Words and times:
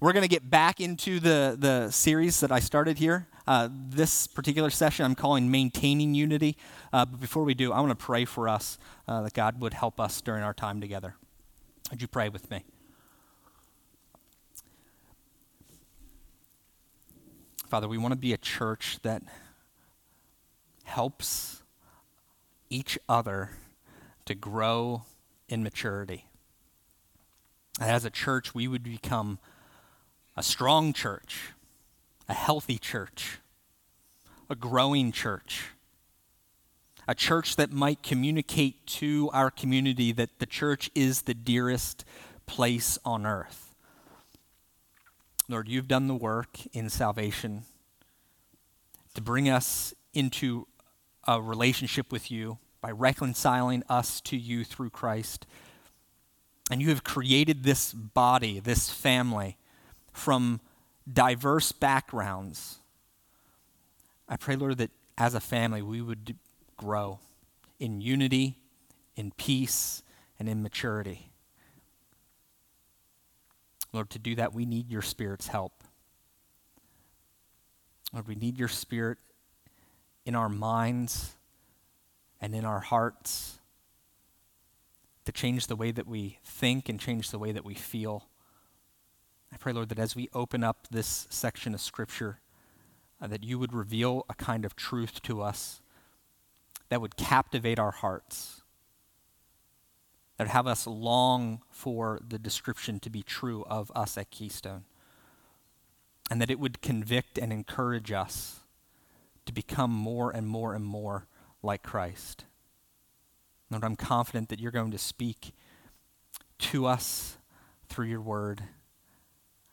We're 0.00 0.12
going 0.12 0.22
to 0.22 0.28
get 0.28 0.48
back 0.48 0.80
into 0.80 1.18
the, 1.18 1.56
the 1.58 1.90
series 1.90 2.38
that 2.38 2.52
I 2.52 2.60
started 2.60 2.98
here. 2.98 3.26
Uh, 3.48 3.68
this 3.72 4.28
particular 4.28 4.70
session 4.70 5.04
I'm 5.04 5.16
calling 5.16 5.50
Maintaining 5.50 6.14
Unity. 6.14 6.56
Uh, 6.92 7.04
but 7.04 7.18
before 7.18 7.42
we 7.42 7.52
do, 7.52 7.72
I 7.72 7.80
want 7.80 7.90
to 7.90 8.04
pray 8.04 8.24
for 8.24 8.48
us 8.48 8.78
uh, 9.08 9.22
that 9.22 9.34
God 9.34 9.60
would 9.60 9.74
help 9.74 9.98
us 9.98 10.20
during 10.20 10.44
our 10.44 10.54
time 10.54 10.80
together. 10.80 11.16
Would 11.90 12.00
you 12.00 12.06
pray 12.06 12.28
with 12.28 12.48
me? 12.48 12.64
Father, 17.66 17.88
we 17.88 17.98
want 17.98 18.12
to 18.12 18.18
be 18.18 18.32
a 18.32 18.38
church 18.38 19.00
that 19.02 19.22
helps 20.84 21.64
each 22.70 23.00
other 23.08 23.50
to 24.26 24.36
grow 24.36 25.02
in 25.48 25.64
maturity. 25.64 26.26
As 27.80 28.04
a 28.04 28.10
church, 28.10 28.54
we 28.54 28.68
would 28.68 28.84
become 28.84 29.40
a 30.38 30.42
strong 30.42 30.92
church, 30.92 31.50
a 32.28 32.32
healthy 32.32 32.78
church, 32.78 33.40
a 34.48 34.54
growing 34.54 35.10
church, 35.10 35.70
a 37.08 37.14
church 37.14 37.56
that 37.56 37.72
might 37.72 38.04
communicate 38.04 38.86
to 38.86 39.28
our 39.32 39.50
community 39.50 40.12
that 40.12 40.38
the 40.38 40.46
church 40.46 40.92
is 40.94 41.22
the 41.22 41.34
dearest 41.34 42.04
place 42.46 42.96
on 43.04 43.26
earth. 43.26 43.74
Lord, 45.48 45.66
you've 45.68 45.88
done 45.88 46.06
the 46.06 46.14
work 46.14 46.60
in 46.72 46.88
salvation 46.88 47.64
to 49.14 49.20
bring 49.20 49.48
us 49.48 49.92
into 50.14 50.68
a 51.26 51.42
relationship 51.42 52.12
with 52.12 52.30
you 52.30 52.58
by 52.80 52.92
reconciling 52.92 53.82
us 53.88 54.20
to 54.20 54.36
you 54.36 54.62
through 54.62 54.90
Christ. 54.90 55.48
And 56.70 56.80
you 56.80 56.90
have 56.90 57.02
created 57.02 57.64
this 57.64 57.92
body, 57.92 58.60
this 58.60 58.88
family, 58.88 59.57
from 60.18 60.60
diverse 61.10 61.72
backgrounds. 61.72 62.78
I 64.28 64.36
pray, 64.36 64.56
Lord, 64.56 64.78
that 64.78 64.90
as 65.16 65.34
a 65.34 65.40
family 65.40 65.80
we 65.80 66.02
would 66.02 66.36
grow 66.76 67.20
in 67.80 68.00
unity, 68.00 68.58
in 69.16 69.32
peace, 69.32 70.02
and 70.38 70.48
in 70.48 70.62
maturity. 70.62 71.30
Lord, 73.92 74.10
to 74.10 74.18
do 74.18 74.34
that, 74.34 74.52
we 74.52 74.66
need 74.66 74.90
your 74.90 75.02
Spirit's 75.02 75.48
help. 75.48 75.82
Lord, 78.12 78.28
we 78.28 78.34
need 78.34 78.58
your 78.58 78.68
Spirit 78.68 79.18
in 80.26 80.34
our 80.34 80.48
minds 80.48 81.36
and 82.40 82.54
in 82.54 82.64
our 82.64 82.80
hearts 82.80 83.58
to 85.24 85.32
change 85.32 85.66
the 85.66 85.76
way 85.76 85.90
that 85.90 86.06
we 86.06 86.38
think 86.44 86.88
and 86.88 87.00
change 87.00 87.30
the 87.30 87.38
way 87.38 87.52
that 87.52 87.64
we 87.64 87.74
feel. 87.74 88.28
Pray, 89.58 89.72
Lord, 89.72 89.88
that 89.88 89.98
as 89.98 90.14
we 90.14 90.28
open 90.32 90.62
up 90.62 90.86
this 90.90 91.26
section 91.30 91.74
of 91.74 91.80
Scripture, 91.80 92.38
uh, 93.20 93.26
that 93.26 93.42
you 93.42 93.58
would 93.58 93.72
reveal 93.72 94.24
a 94.28 94.34
kind 94.34 94.64
of 94.64 94.76
truth 94.76 95.20
to 95.22 95.42
us 95.42 95.82
that 96.88 97.00
would 97.00 97.16
captivate 97.16 97.78
our 97.78 97.90
hearts, 97.90 98.62
that 100.36 100.44
would 100.44 100.52
have 100.52 100.68
us 100.68 100.86
long 100.86 101.60
for 101.70 102.20
the 102.26 102.38
description 102.38 103.00
to 103.00 103.10
be 103.10 103.22
true 103.22 103.64
of 103.68 103.90
us 103.96 104.16
at 104.16 104.30
Keystone, 104.30 104.84
and 106.30 106.40
that 106.40 106.50
it 106.50 106.60
would 106.60 106.80
convict 106.80 107.36
and 107.36 107.52
encourage 107.52 108.12
us 108.12 108.60
to 109.44 109.52
become 109.52 109.90
more 109.90 110.30
and 110.30 110.46
more 110.46 110.74
and 110.74 110.84
more 110.84 111.26
like 111.62 111.82
Christ. 111.82 112.44
Lord, 113.70 113.82
I'm 113.82 113.96
confident 113.96 114.48
that 114.50 114.60
you're 114.60 114.70
going 114.70 114.92
to 114.92 114.98
speak 114.98 115.52
to 116.58 116.86
us 116.86 117.38
through 117.88 118.06
your 118.06 118.20
word. 118.20 118.62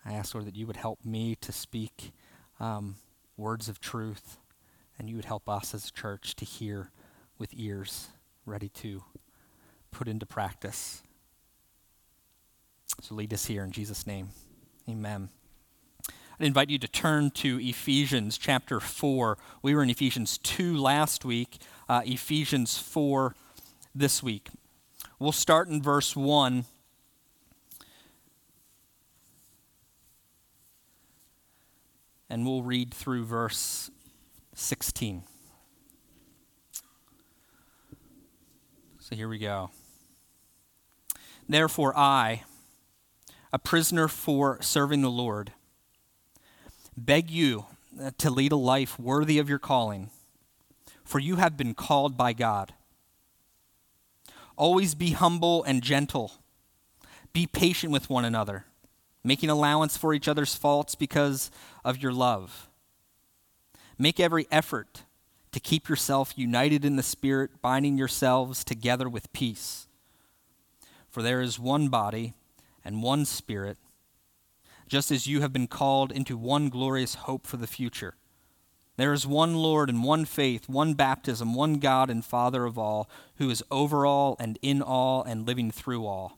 I 0.06 0.14
ask, 0.14 0.36
Lord, 0.36 0.46
that 0.46 0.56
you 0.56 0.68
would 0.68 0.78
help 0.78 1.04
me 1.04 1.36
to 1.42 1.52
speak 1.52 2.12
um, 2.60 2.96
words 3.38 3.68
of 3.68 3.80
truth, 3.80 4.38
and 5.00 5.10
you 5.10 5.16
would 5.16 5.26
help 5.26 5.50
us 5.50 5.74
as 5.74 5.90
a 5.90 5.92
church 5.92 6.36
to 6.36 6.46
hear 6.46 6.92
with 7.40 7.50
ears 7.54 8.10
ready 8.46 8.70
to 8.70 9.04
put 9.92 10.08
into 10.08 10.26
practice. 10.26 11.02
So 13.02 13.16
lead 13.16 13.34
us 13.34 13.46
here 13.46 13.64
in 13.64 13.72
Jesus' 13.72 14.06
name. 14.06 14.30
Amen. 14.88 15.30
I'd 16.40 16.48
invite 16.48 16.70
you 16.70 16.78
to 16.80 16.88
turn 16.88 17.32
to 17.32 17.60
Ephesians 17.60 18.38
chapter 18.38 18.80
4. 18.80 19.38
We 19.62 19.74
were 19.74 19.82
in 19.82 19.90
Ephesians 19.90 20.38
2 20.38 20.78
last 20.78 21.26
week, 21.26 21.58
uh, 21.90 22.02
Ephesians 22.06 22.78
4 22.78 23.36
this 23.96 24.22
week. 24.22 24.50
We'll 25.18 25.32
start 25.32 25.70
in 25.70 25.82
verse 25.82 26.16
1. 26.16 26.66
And 32.36 32.46
we'll 32.46 32.64
read 32.64 32.94
through 32.94 33.24
verse 33.24 33.90
16. 34.56 35.24
So 39.00 39.16
here 39.16 39.30
we 39.30 39.38
go. 39.38 39.70
Therefore, 41.48 41.98
I, 41.98 42.44
a 43.54 43.58
prisoner 43.58 44.10
for 44.10 44.62
serving 44.62 45.02
the 45.02 45.10
Lord, 45.10 45.54
beg 46.98 47.32
you 47.32 47.68
to 48.18 48.30
lead 48.30 48.52
a 48.52 48.58
life 48.58 49.00
worthy 49.00 49.40
of 49.40 49.48
your 49.48 49.58
calling, 49.58 50.10
for 51.06 51.20
you 51.20 51.38
have 51.38 51.56
been 51.56 51.74
called 51.74 52.18
by 52.18 52.34
God. 52.34 52.74
Always 54.58 54.94
be 54.94 55.12
humble 55.12 55.64
and 55.64 55.82
gentle. 55.82 56.34
Be 57.32 57.48
patient 57.48 57.94
with 57.94 58.10
one 58.10 58.26
another, 58.26 58.66
making 59.26 59.50
allowance 59.50 59.98
for 59.98 60.14
each 60.14 60.28
other's 60.28 60.56
faults 60.56 60.94
because 60.96 61.50
of 61.84 62.02
your 62.02 62.14
love. 62.14 62.70
Make 63.98 64.20
every 64.20 64.48
effort 64.52 65.04
to 65.52 65.60
keep 65.60 65.90
yourself 65.90 66.34
united 66.38 66.86
in 66.86 66.96
the 66.96 67.04
Spirit, 67.04 67.62
binding 67.62 67.98
yourselves 67.98 68.64
together 68.64 69.10
with 69.10 69.34
peace. 69.34 69.88
For 71.10 71.24
there 71.24 71.42
is 71.42 71.58
one 71.58 71.88
body 71.88 72.34
and 72.84 73.02
one 73.02 73.26
Spirit, 73.26 73.78
just 74.88 75.10
as 75.10 75.28
you 75.28 75.42
have 75.42 75.54
been 75.54 75.68
called 75.68 76.12
into 76.12 76.38
one 76.38 76.70
glorious 76.70 77.16
hope 77.16 77.48
for 77.48 77.58
the 77.58 77.68
future. 77.68 78.16
There 78.98 79.12
is 79.12 79.26
one 79.26 79.56
Lord 79.56 79.90
and 79.90 80.04
one 80.04 80.26
faith, 80.26 80.70
one 80.70 80.94
baptism, 80.94 81.56
one 81.56 81.80
God 81.80 82.10
and 82.10 82.24
Father 82.24 82.66
of 82.66 82.78
all, 82.78 83.10
who 83.38 83.50
is 83.50 83.64
over 83.72 84.06
all 84.06 84.36
and 84.40 84.60
in 84.62 84.82
all 84.82 85.24
and 85.24 85.48
living 85.48 85.72
through 85.72 86.06
all. 86.06 86.38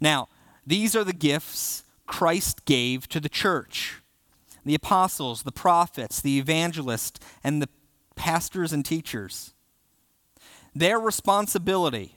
Now, 0.00 0.28
these 0.66 0.96
are 0.96 1.04
the 1.04 1.12
gifts 1.12 1.84
Christ 2.06 2.64
gave 2.64 3.08
to 3.08 3.20
the 3.20 3.28
church 3.28 4.00
the 4.64 4.74
apostles, 4.74 5.42
the 5.42 5.52
prophets, 5.52 6.20
the 6.22 6.38
evangelists, 6.38 7.20
and 7.42 7.60
the 7.60 7.68
pastors 8.16 8.72
and 8.72 8.84
teachers. 8.84 9.52
Their 10.74 10.98
responsibility 10.98 12.16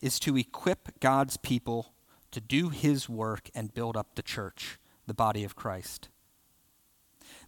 is 0.00 0.20
to 0.20 0.36
equip 0.36 1.00
God's 1.00 1.36
people 1.38 1.92
to 2.30 2.40
do 2.40 2.68
his 2.68 3.08
work 3.08 3.50
and 3.54 3.74
build 3.74 3.96
up 3.96 4.14
the 4.14 4.22
church, 4.22 4.78
the 5.06 5.14
body 5.14 5.42
of 5.42 5.56
Christ. 5.56 6.08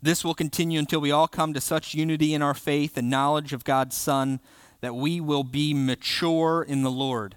This 0.00 0.24
will 0.24 0.34
continue 0.34 0.78
until 0.78 1.00
we 1.00 1.12
all 1.12 1.28
come 1.28 1.52
to 1.54 1.60
such 1.60 1.94
unity 1.94 2.34
in 2.34 2.42
our 2.42 2.54
faith 2.54 2.96
and 2.96 3.08
knowledge 3.08 3.52
of 3.52 3.62
God's 3.62 3.96
Son 3.96 4.40
that 4.80 4.96
we 4.96 5.20
will 5.20 5.44
be 5.44 5.72
mature 5.72 6.64
in 6.66 6.82
the 6.82 6.90
Lord, 6.90 7.36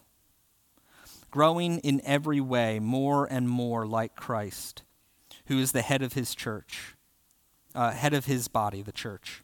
Growing 1.31 1.79
in 1.79 2.01
every 2.03 2.41
way 2.41 2.79
more 2.79 3.25
and 3.25 3.49
more 3.49 3.87
like 3.87 4.15
Christ, 4.15 4.83
who 5.45 5.57
is 5.57 5.71
the 5.71 5.81
head 5.81 6.01
of 6.01 6.13
his 6.13 6.35
church, 6.35 6.95
uh, 7.73 7.91
head 7.91 8.13
of 8.13 8.25
his 8.25 8.47
body, 8.47 8.81
the 8.81 8.91
church. 8.91 9.41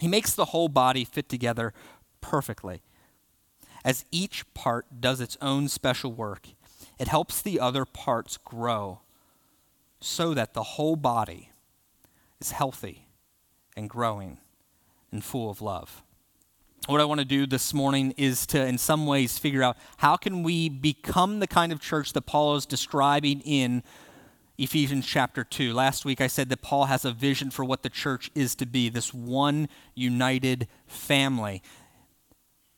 He 0.00 0.08
makes 0.08 0.34
the 0.34 0.46
whole 0.46 0.68
body 0.68 1.04
fit 1.04 1.28
together 1.28 1.72
perfectly. 2.20 2.82
As 3.84 4.04
each 4.10 4.44
part 4.54 5.00
does 5.00 5.20
its 5.20 5.36
own 5.40 5.68
special 5.68 6.12
work, 6.12 6.48
it 6.98 7.08
helps 7.08 7.40
the 7.40 7.60
other 7.60 7.84
parts 7.84 8.36
grow 8.36 9.00
so 10.00 10.34
that 10.34 10.54
the 10.54 10.62
whole 10.62 10.96
body 10.96 11.50
is 12.40 12.50
healthy 12.50 13.08
and 13.76 13.88
growing 13.88 14.38
and 15.10 15.24
full 15.24 15.48
of 15.48 15.62
love 15.62 16.02
what 16.86 17.00
I 17.00 17.04
want 17.04 17.20
to 17.20 17.24
do 17.24 17.46
this 17.46 17.72
morning 17.72 18.12
is 18.16 18.46
to, 18.48 18.64
in 18.64 18.76
some 18.76 19.06
ways, 19.06 19.38
figure 19.38 19.62
out 19.62 19.76
how 19.98 20.16
can 20.16 20.42
we 20.42 20.68
become 20.68 21.40
the 21.40 21.46
kind 21.46 21.72
of 21.72 21.80
church 21.80 22.12
that 22.12 22.22
Paul 22.22 22.56
is 22.56 22.66
describing 22.66 23.40
in 23.40 23.82
Ephesians 24.58 25.06
chapter 25.06 25.44
2. 25.44 25.72
Last 25.72 26.04
week 26.04 26.20
I 26.20 26.26
said 26.26 26.48
that 26.50 26.62
Paul 26.62 26.84
has 26.84 27.04
a 27.04 27.12
vision 27.12 27.50
for 27.50 27.64
what 27.64 27.82
the 27.82 27.88
church 27.88 28.30
is 28.34 28.54
to 28.56 28.66
be 28.66 28.88
this 28.88 29.12
one 29.14 29.68
united 29.94 30.68
family 30.86 31.62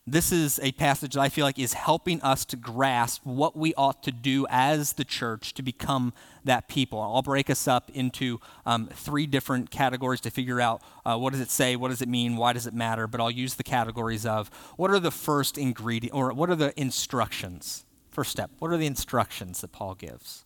this 0.07 0.31
is 0.31 0.61
a 0.63 0.71
passage 0.73 1.15
that 1.15 1.21
I 1.21 1.29
feel 1.29 1.45
like 1.45 1.59
is 1.59 1.73
helping 1.73 2.23
us 2.23 2.45
to 2.47 2.57
grasp 2.57 3.23
what 3.25 3.57
we 3.57 3.75
ought 3.75 4.05
to 4.05 4.13
do 4.13 4.47
as 4.49 4.93
the 4.93 5.05
church 5.05 5.53
to 5.55 5.63
become 5.63 6.13
that 6.45 6.69
people. 6.69 7.01
I'll 7.01 7.23
break 7.23 7.51
us 7.51 7.67
up 7.67 7.91
into 7.93 8.39
um, 8.65 8.87
three 8.87 9.27
different 9.27 9.73
categories 9.73 10.21
to 10.21 10.31
figure 10.31 10.61
out 10.61 10.81
uh, 11.05 11.17
what 11.17 11.33
does 11.33 11.41
it 11.41 11.51
say, 11.51 11.75
what 11.75 11.89
does 11.89 12.03
it 12.03 12.09
mean, 12.09 12.37
why 12.37 12.53
does 12.53 12.69
it 12.69 12.75
matter. 12.75 13.09
But 13.09 13.21
I'll 13.21 13.33
use 13.33 13.55
the 13.55 13.65
categories 13.65 14.25
of 14.25 14.49
what 14.77 14.93
are 14.93 15.01
the 15.01 15.11
first 15.11 15.59
ingredient 15.59 16.15
or 16.15 16.33
what 16.33 16.51
are 16.51 16.57
the 16.57 16.79
instructions. 16.81 17.85
First 18.09 18.31
step. 18.31 18.53
What 18.61 18.71
are 18.71 18.77
the 18.77 18.87
instructions 18.87 19.61
that 19.61 19.73
Paul 19.73 19.97
gives? 19.97 20.45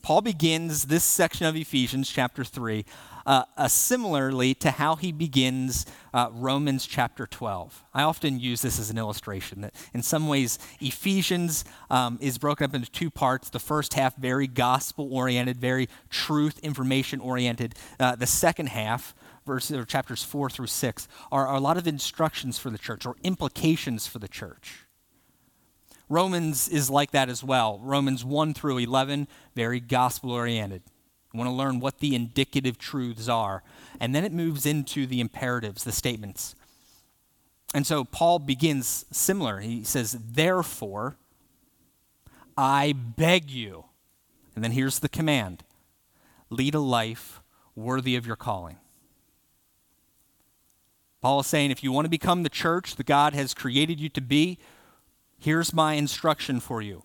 Paul 0.00 0.22
begins 0.22 0.84
this 0.84 1.04
section 1.04 1.46
of 1.46 1.56
Ephesians, 1.56 2.08
chapter 2.08 2.42
3, 2.42 2.86
uh, 3.26 3.44
uh, 3.56 3.68
similarly 3.68 4.54
to 4.54 4.70
how 4.70 4.94
he 4.94 5.12
begins 5.12 5.84
uh, 6.14 6.28
Romans 6.32 6.86
chapter 6.86 7.26
12. 7.26 7.84
I 7.92 8.02
often 8.04 8.38
use 8.38 8.62
this 8.62 8.78
as 8.78 8.88
an 8.88 8.98
illustration 8.98 9.60
that 9.62 9.74
in 9.92 10.02
some 10.02 10.28
ways 10.28 10.58
Ephesians 10.80 11.64
um, 11.90 12.18
is 12.22 12.38
broken 12.38 12.64
up 12.64 12.74
into 12.74 12.90
two 12.90 13.10
parts. 13.10 13.50
The 13.50 13.58
first 13.58 13.94
half, 13.94 14.16
very 14.16 14.46
gospel 14.46 15.12
oriented, 15.12 15.56
very 15.56 15.88
truth 16.08 16.58
information 16.60 17.20
oriented. 17.20 17.74
Uh, 17.98 18.14
the 18.14 18.26
second 18.26 18.68
half, 18.68 19.14
verses 19.44 19.76
or 19.76 19.84
chapters 19.84 20.22
4 20.22 20.48
through 20.48 20.68
6, 20.68 21.08
are, 21.32 21.46
are 21.48 21.56
a 21.56 21.60
lot 21.60 21.76
of 21.76 21.86
instructions 21.86 22.58
for 22.58 22.70
the 22.70 22.78
church 22.78 23.04
or 23.04 23.16
implications 23.22 24.06
for 24.06 24.18
the 24.18 24.28
church. 24.28 24.86
Romans 26.08 26.68
is 26.68 26.88
like 26.88 27.10
that 27.10 27.28
as 27.28 27.42
well. 27.42 27.80
Romans 27.82 28.24
1 28.24 28.54
through 28.54 28.78
11, 28.78 29.26
very 29.56 29.80
gospel 29.80 30.30
oriented. 30.30 30.82
We 31.36 31.44
want 31.44 31.50
to 31.50 31.54
learn 31.54 31.80
what 31.80 31.98
the 31.98 32.14
indicative 32.14 32.78
truths 32.78 33.28
are. 33.28 33.62
And 34.00 34.14
then 34.14 34.24
it 34.24 34.32
moves 34.32 34.64
into 34.64 35.06
the 35.06 35.20
imperatives, 35.20 35.84
the 35.84 35.92
statements. 35.92 36.54
And 37.74 37.86
so 37.86 38.04
Paul 38.04 38.38
begins 38.38 39.04
similar. 39.10 39.60
He 39.60 39.84
says, 39.84 40.12
Therefore, 40.12 41.16
I 42.56 42.94
beg 42.94 43.50
you. 43.50 43.84
And 44.54 44.64
then 44.64 44.72
here's 44.72 44.98
the 44.98 45.08
command 45.08 45.62
lead 46.48 46.74
a 46.74 46.80
life 46.80 47.42
worthy 47.74 48.16
of 48.16 48.26
your 48.26 48.36
calling. 48.36 48.76
Paul 51.20 51.40
is 51.40 51.46
saying, 51.46 51.70
if 51.70 51.82
you 51.82 51.92
want 51.92 52.04
to 52.04 52.10
become 52.10 52.44
the 52.44 52.48
church 52.48 52.96
that 52.96 53.06
God 53.06 53.34
has 53.34 53.52
created 53.52 54.00
you 54.00 54.08
to 54.10 54.20
be, 54.20 54.58
Here's 55.38 55.74
my 55.74 55.94
instruction 55.94 56.60
for 56.60 56.80
you 56.80 57.02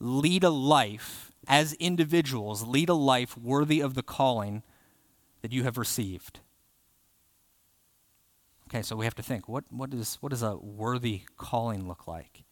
lead 0.00 0.44
a 0.44 0.50
life 0.50 1.27
as 1.48 1.72
individuals, 1.74 2.62
lead 2.62 2.88
a 2.88 2.94
life 2.94 3.36
worthy 3.36 3.80
of 3.80 3.94
the 3.94 4.02
calling 4.02 4.62
that 5.40 5.52
you 5.52 5.64
have 5.64 5.78
received. 5.78 6.40
Okay, 8.68 8.82
so 8.82 8.94
we 8.96 9.06
have 9.06 9.14
to 9.14 9.22
think 9.22 9.48
what, 9.48 9.64
what, 9.70 9.94
is, 9.94 10.18
what 10.20 10.28
does 10.30 10.42
a 10.42 10.56
worthy 10.56 11.22
calling 11.38 11.88
look 11.88 12.06
like? 12.06 12.44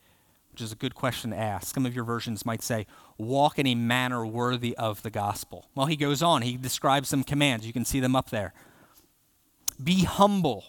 Which 0.50 0.62
is 0.62 0.72
a 0.72 0.76
good 0.76 0.94
question 0.94 1.30
to 1.30 1.36
ask. 1.36 1.74
Some 1.74 1.84
of 1.84 1.94
your 1.94 2.04
versions 2.04 2.46
might 2.46 2.62
say, 2.62 2.86
walk 3.18 3.58
in 3.58 3.66
a 3.66 3.74
manner 3.74 4.26
worthy 4.26 4.74
of 4.76 5.02
the 5.02 5.10
gospel. 5.10 5.68
Well, 5.74 5.86
he 5.86 5.96
goes 5.96 6.22
on, 6.22 6.40
he 6.40 6.56
describes 6.56 7.10
some 7.10 7.22
commands. 7.22 7.66
You 7.66 7.74
can 7.74 7.84
see 7.84 8.00
them 8.00 8.16
up 8.16 8.30
there. 8.30 8.54
Be 9.82 10.04
humble 10.04 10.64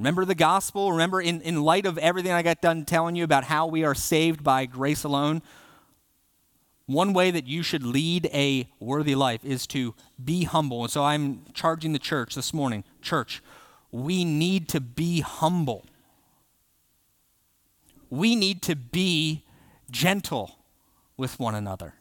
Remember 0.00 0.24
the 0.24 0.34
gospel? 0.34 0.92
Remember, 0.92 1.20
in, 1.20 1.42
in 1.42 1.62
light 1.62 1.84
of 1.84 1.98
everything 1.98 2.32
I 2.32 2.40
got 2.40 2.62
done 2.62 2.86
telling 2.86 3.16
you 3.16 3.22
about 3.22 3.44
how 3.44 3.66
we 3.66 3.84
are 3.84 3.94
saved 3.94 4.42
by 4.42 4.64
grace 4.64 5.04
alone, 5.04 5.42
one 6.86 7.12
way 7.12 7.30
that 7.30 7.46
you 7.46 7.62
should 7.62 7.82
lead 7.82 8.24
a 8.32 8.66
worthy 8.80 9.14
life 9.14 9.44
is 9.44 9.66
to 9.66 9.94
be 10.22 10.44
humble. 10.44 10.84
And 10.84 10.90
so 10.90 11.04
I'm 11.04 11.42
charging 11.52 11.92
the 11.92 11.98
church 11.98 12.34
this 12.34 12.54
morning 12.54 12.82
church, 13.02 13.42
we 13.92 14.24
need 14.24 14.70
to 14.70 14.80
be 14.80 15.20
humble. 15.20 15.84
We 18.08 18.34
need 18.34 18.62
to 18.62 18.76
be 18.76 19.44
gentle 19.90 20.60
with 21.18 21.38
one 21.38 21.54
another. 21.54 21.92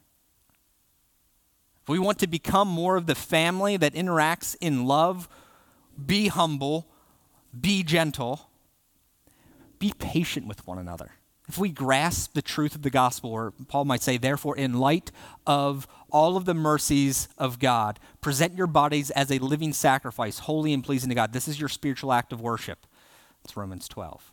If 1.81 1.90
we 1.90 2.00
want 2.00 2.18
to 2.19 2.28
become 2.28 2.69
more 2.69 2.96
of 2.96 3.07
the 3.07 3.16
family 3.16 3.75
that 3.75 3.94
interacts 3.94 4.56
in 4.62 4.86
love, 4.86 5.28
be 6.06 6.30
humble 6.30 6.88
be 7.60 7.84
gentle, 7.84 8.50
be 9.80 9.94
patient 9.98 10.48
with 10.48 10.66
one 10.68 10.78
another. 10.78 11.12
If 11.48 11.57
we 11.57 11.69
grasp 11.69 12.34
the 12.34 12.44
truth 12.44 12.75
of 12.75 12.84
the 12.84 12.92
gospel, 12.92 13.31
or 13.31 13.54
Paul 13.68 13.86
might 13.86 14.04
say, 14.04 14.18
therefore, 14.18 14.56
in 14.56 14.80
light 14.80 15.12
of 15.48 15.88
all 16.12 16.38
of 16.38 16.46
the 16.46 16.54
mercies 16.54 17.28
of 17.40 17.57
God, 17.57 18.00
present 18.22 18.56
your 18.56 18.68
bodies 18.68 19.10
as 19.12 19.31
a 19.31 19.40
living 19.40 19.74
sacrifice, 19.74 20.40
holy 20.40 20.74
and 20.74 20.84
pleasing 20.84 21.10
to 21.10 21.16
God. 21.16 21.34
This 21.34 21.48
is 21.48 21.60
your 21.60 21.69
spiritual 21.69 22.13
act 22.13 22.31
of 22.31 22.40
worship. 22.40 22.86
It's 23.44 23.57
Romans 23.57 23.88
12. 23.88 24.31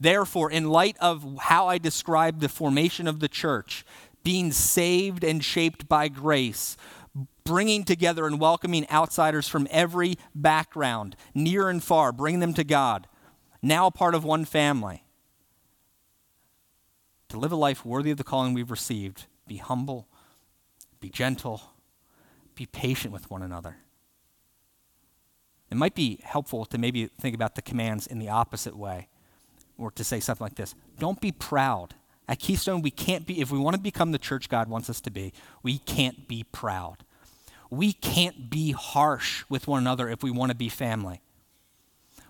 Therefore, 0.00 0.50
in 0.50 0.70
light 0.70 0.96
of 0.98 1.26
how 1.40 1.66
I 1.66 1.76
described 1.76 2.40
the 2.40 2.48
formation 2.48 3.06
of 3.06 3.20
the 3.20 3.28
church, 3.28 3.84
being 4.22 4.50
saved 4.50 5.24
and 5.24 5.44
shaped 5.44 5.88
by 5.88 6.08
grace, 6.08 6.78
bringing 7.44 7.84
together 7.84 8.26
and 8.26 8.40
welcoming 8.40 8.90
outsiders 8.90 9.46
from 9.46 9.68
every 9.70 10.16
background, 10.34 11.14
near 11.34 11.68
and 11.68 11.82
far, 11.82 12.10
bring 12.10 12.40
them 12.40 12.54
to 12.54 12.64
God, 12.64 13.06
now 13.62 13.90
part 13.90 14.14
of 14.14 14.24
one 14.24 14.44
family. 14.44 15.04
To 17.28 17.38
live 17.38 17.52
a 17.52 17.56
life 17.56 17.84
worthy 17.84 18.10
of 18.10 18.16
the 18.16 18.24
calling 18.24 18.54
we've 18.54 18.70
received, 18.70 19.26
be 19.46 19.56
humble, 19.56 20.08
be 21.00 21.10
gentle, 21.10 21.60
be 22.54 22.66
patient 22.66 23.12
with 23.12 23.30
one 23.30 23.42
another. 23.42 23.76
It 25.70 25.76
might 25.76 25.94
be 25.94 26.20
helpful 26.22 26.64
to 26.66 26.78
maybe 26.78 27.06
think 27.06 27.34
about 27.34 27.56
the 27.56 27.62
commands 27.62 28.06
in 28.06 28.18
the 28.18 28.28
opposite 28.28 28.76
way, 28.76 29.08
or 29.76 29.90
to 29.90 30.04
say 30.04 30.20
something 30.20 30.44
like 30.44 30.54
this 30.54 30.74
Don't 30.98 31.20
be 31.20 31.32
proud. 31.32 31.94
At 32.26 32.38
Keystone, 32.38 32.80
we 32.80 32.90
can't 32.90 33.26
be, 33.26 33.42
if 33.42 33.50
we 33.50 33.58
want 33.58 33.76
to 33.76 33.82
become 33.82 34.12
the 34.12 34.18
church 34.18 34.48
God 34.48 34.70
wants 34.70 34.88
us 34.88 35.02
to 35.02 35.10
be, 35.10 35.34
we 35.62 35.76
can't 35.76 36.26
be 36.26 36.42
proud 36.42 37.04
we 37.76 37.92
can't 37.92 38.50
be 38.50 38.72
harsh 38.72 39.44
with 39.48 39.66
one 39.66 39.82
another 39.82 40.08
if 40.08 40.22
we 40.22 40.30
want 40.30 40.50
to 40.50 40.56
be 40.56 40.68
family. 40.68 41.20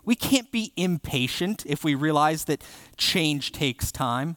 We 0.05 0.15
can't 0.15 0.51
be 0.53 0.73
impatient 0.77 1.65
if 1.67 1.83
we 1.83 1.95
realize 1.95 2.45
that 2.45 2.63
change 2.97 3.53
takes 3.53 3.91
time. 3.91 4.37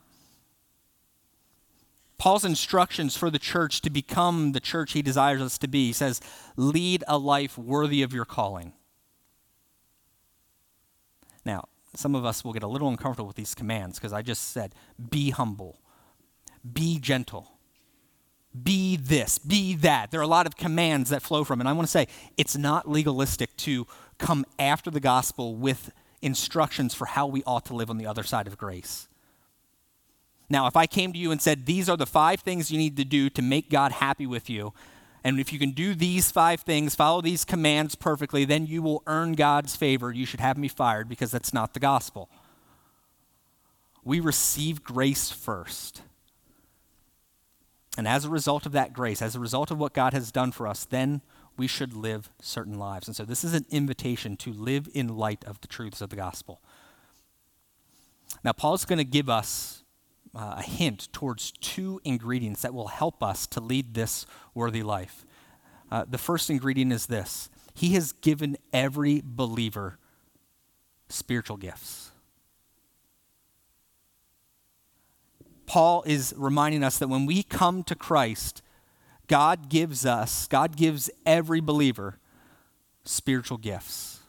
Paul's 2.17 2.45
instructions 2.45 3.15
for 3.15 3.29
the 3.29 3.39
church 3.39 3.81
to 3.81 3.89
become 3.89 4.53
the 4.53 4.59
church 4.59 4.93
he 4.93 5.01
desires 5.01 5.41
us 5.41 5.57
to 5.59 5.67
be 5.67 5.87
he 5.87 5.93
says, 5.93 6.19
lead 6.55 7.03
a 7.07 7.17
life 7.17 7.57
worthy 7.57 8.01
of 8.01 8.13
your 8.13 8.25
calling. 8.25 8.73
Now, 11.45 11.67
some 11.95 12.15
of 12.15 12.25
us 12.25 12.43
will 12.43 12.53
get 12.53 12.63
a 12.63 12.67
little 12.67 12.89
uncomfortable 12.89 13.27
with 13.27 13.35
these 13.35 13.55
commands 13.55 13.99
because 13.99 14.13
I 14.13 14.21
just 14.21 14.51
said, 14.51 14.73
be 15.09 15.29
humble, 15.29 15.79
be 16.73 16.99
gentle, 16.99 17.56
be 18.63 18.97
this, 18.97 19.37
be 19.37 19.75
that. 19.75 20.11
There 20.11 20.19
are 20.19 20.23
a 20.23 20.27
lot 20.27 20.47
of 20.47 20.57
commands 20.57 21.09
that 21.09 21.21
flow 21.21 21.43
from 21.43 21.59
it. 21.59 21.63
And 21.63 21.69
I 21.69 21.73
want 21.73 21.87
to 21.87 21.91
say 21.91 22.07
it's 22.37 22.57
not 22.57 22.89
legalistic 22.89 23.55
to 23.57 23.85
come 24.17 24.45
after 24.57 24.89
the 24.89 24.99
gospel 24.99 25.55
with 25.55 25.91
instructions 26.21 26.93
for 26.93 27.05
how 27.05 27.27
we 27.27 27.43
ought 27.45 27.65
to 27.65 27.75
live 27.75 27.89
on 27.89 27.97
the 27.97 28.07
other 28.07 28.23
side 28.23 28.47
of 28.47 28.57
grace. 28.57 29.07
Now, 30.49 30.67
if 30.67 30.75
I 30.75 30.87
came 30.87 31.13
to 31.13 31.19
you 31.19 31.31
and 31.31 31.41
said, 31.41 31.65
These 31.65 31.89
are 31.89 31.97
the 31.97 32.05
five 32.05 32.39
things 32.39 32.71
you 32.71 32.77
need 32.77 32.97
to 32.97 33.05
do 33.05 33.29
to 33.31 33.41
make 33.41 33.69
God 33.69 33.91
happy 33.91 34.25
with 34.25 34.49
you, 34.49 34.73
and 35.23 35.39
if 35.39 35.51
you 35.51 35.59
can 35.59 35.71
do 35.71 35.93
these 35.93 36.31
five 36.31 36.61
things, 36.61 36.95
follow 36.95 37.21
these 37.21 37.43
commands 37.43 37.95
perfectly, 37.95 38.45
then 38.45 38.65
you 38.65 38.81
will 38.81 39.03
earn 39.07 39.33
God's 39.33 39.75
favor. 39.75 40.11
You 40.11 40.25
should 40.25 40.39
have 40.39 40.57
me 40.57 40.69
fired 40.69 41.09
because 41.09 41.31
that's 41.31 41.53
not 41.53 41.73
the 41.73 41.79
gospel. 41.79 42.29
We 44.05 44.21
receive 44.21 44.83
grace 44.83 45.29
first. 45.29 46.01
And 47.97 48.07
as 48.07 48.23
a 48.23 48.29
result 48.29 48.67
of 48.67 48.71
that 48.73 48.93
grace, 48.93 49.21
as 49.21 49.35
a 49.35 49.39
result 49.39 49.71
of 49.71 49.79
what 49.79 49.93
God 49.93 50.13
has 50.13 50.31
done 50.31 50.51
for 50.51 50.67
us, 50.67 50.85
then 50.85 51.21
we 51.57 51.65
should 51.65 51.93
live 51.93 52.29
certain 52.39 52.77
lives. 52.77 53.07
And 53.07 53.15
so 53.15 53.25
this 53.25 53.43
is 53.43 53.55
an 53.55 53.65
invitation 53.71 54.37
to 54.37 54.53
live 54.53 54.87
in 54.93 55.07
light 55.07 55.43
of 55.45 55.59
the 55.61 55.67
truths 55.67 55.99
of 55.99 56.11
the 56.11 56.15
gospel. 56.15 56.61
Now, 58.43 58.51
Paul's 58.51 58.85
going 58.85 58.99
to 58.99 59.03
give 59.03 59.29
us 59.29 59.83
uh, 60.35 60.55
a 60.57 60.61
hint 60.61 61.11
towards 61.11 61.51
two 61.51 61.99
ingredients 62.03 62.61
that 62.61 62.73
will 62.73 62.89
help 62.89 63.23
us 63.23 63.47
to 63.47 63.59
lead 63.59 63.95
this 63.95 64.27
worthy 64.53 64.83
life. 64.83 65.25
Uh, 65.91 66.05
the 66.07 66.17
first 66.19 66.49
ingredient 66.49 66.93
is 66.93 67.07
this 67.07 67.49
He 67.73 67.93
has 67.93 68.11
given 68.11 68.57
every 68.71 69.23
believer 69.25 69.97
spiritual 71.09 71.57
gifts. 71.57 72.11
Paul 75.67 76.03
is 76.07 76.33
reminding 76.35 76.83
us 76.83 76.97
that 76.97 77.09
when 77.09 77.25
we 77.25 77.43
come 77.43 77.83
to 77.83 77.95
Christ, 77.95 78.63
God 79.27 79.69
gives 79.69 80.05
us, 80.05 80.47
God 80.47 80.75
gives 80.75 81.09
every 81.25 81.59
believer 81.59 82.17
spiritual 83.03 83.57
gifts. 83.57 84.21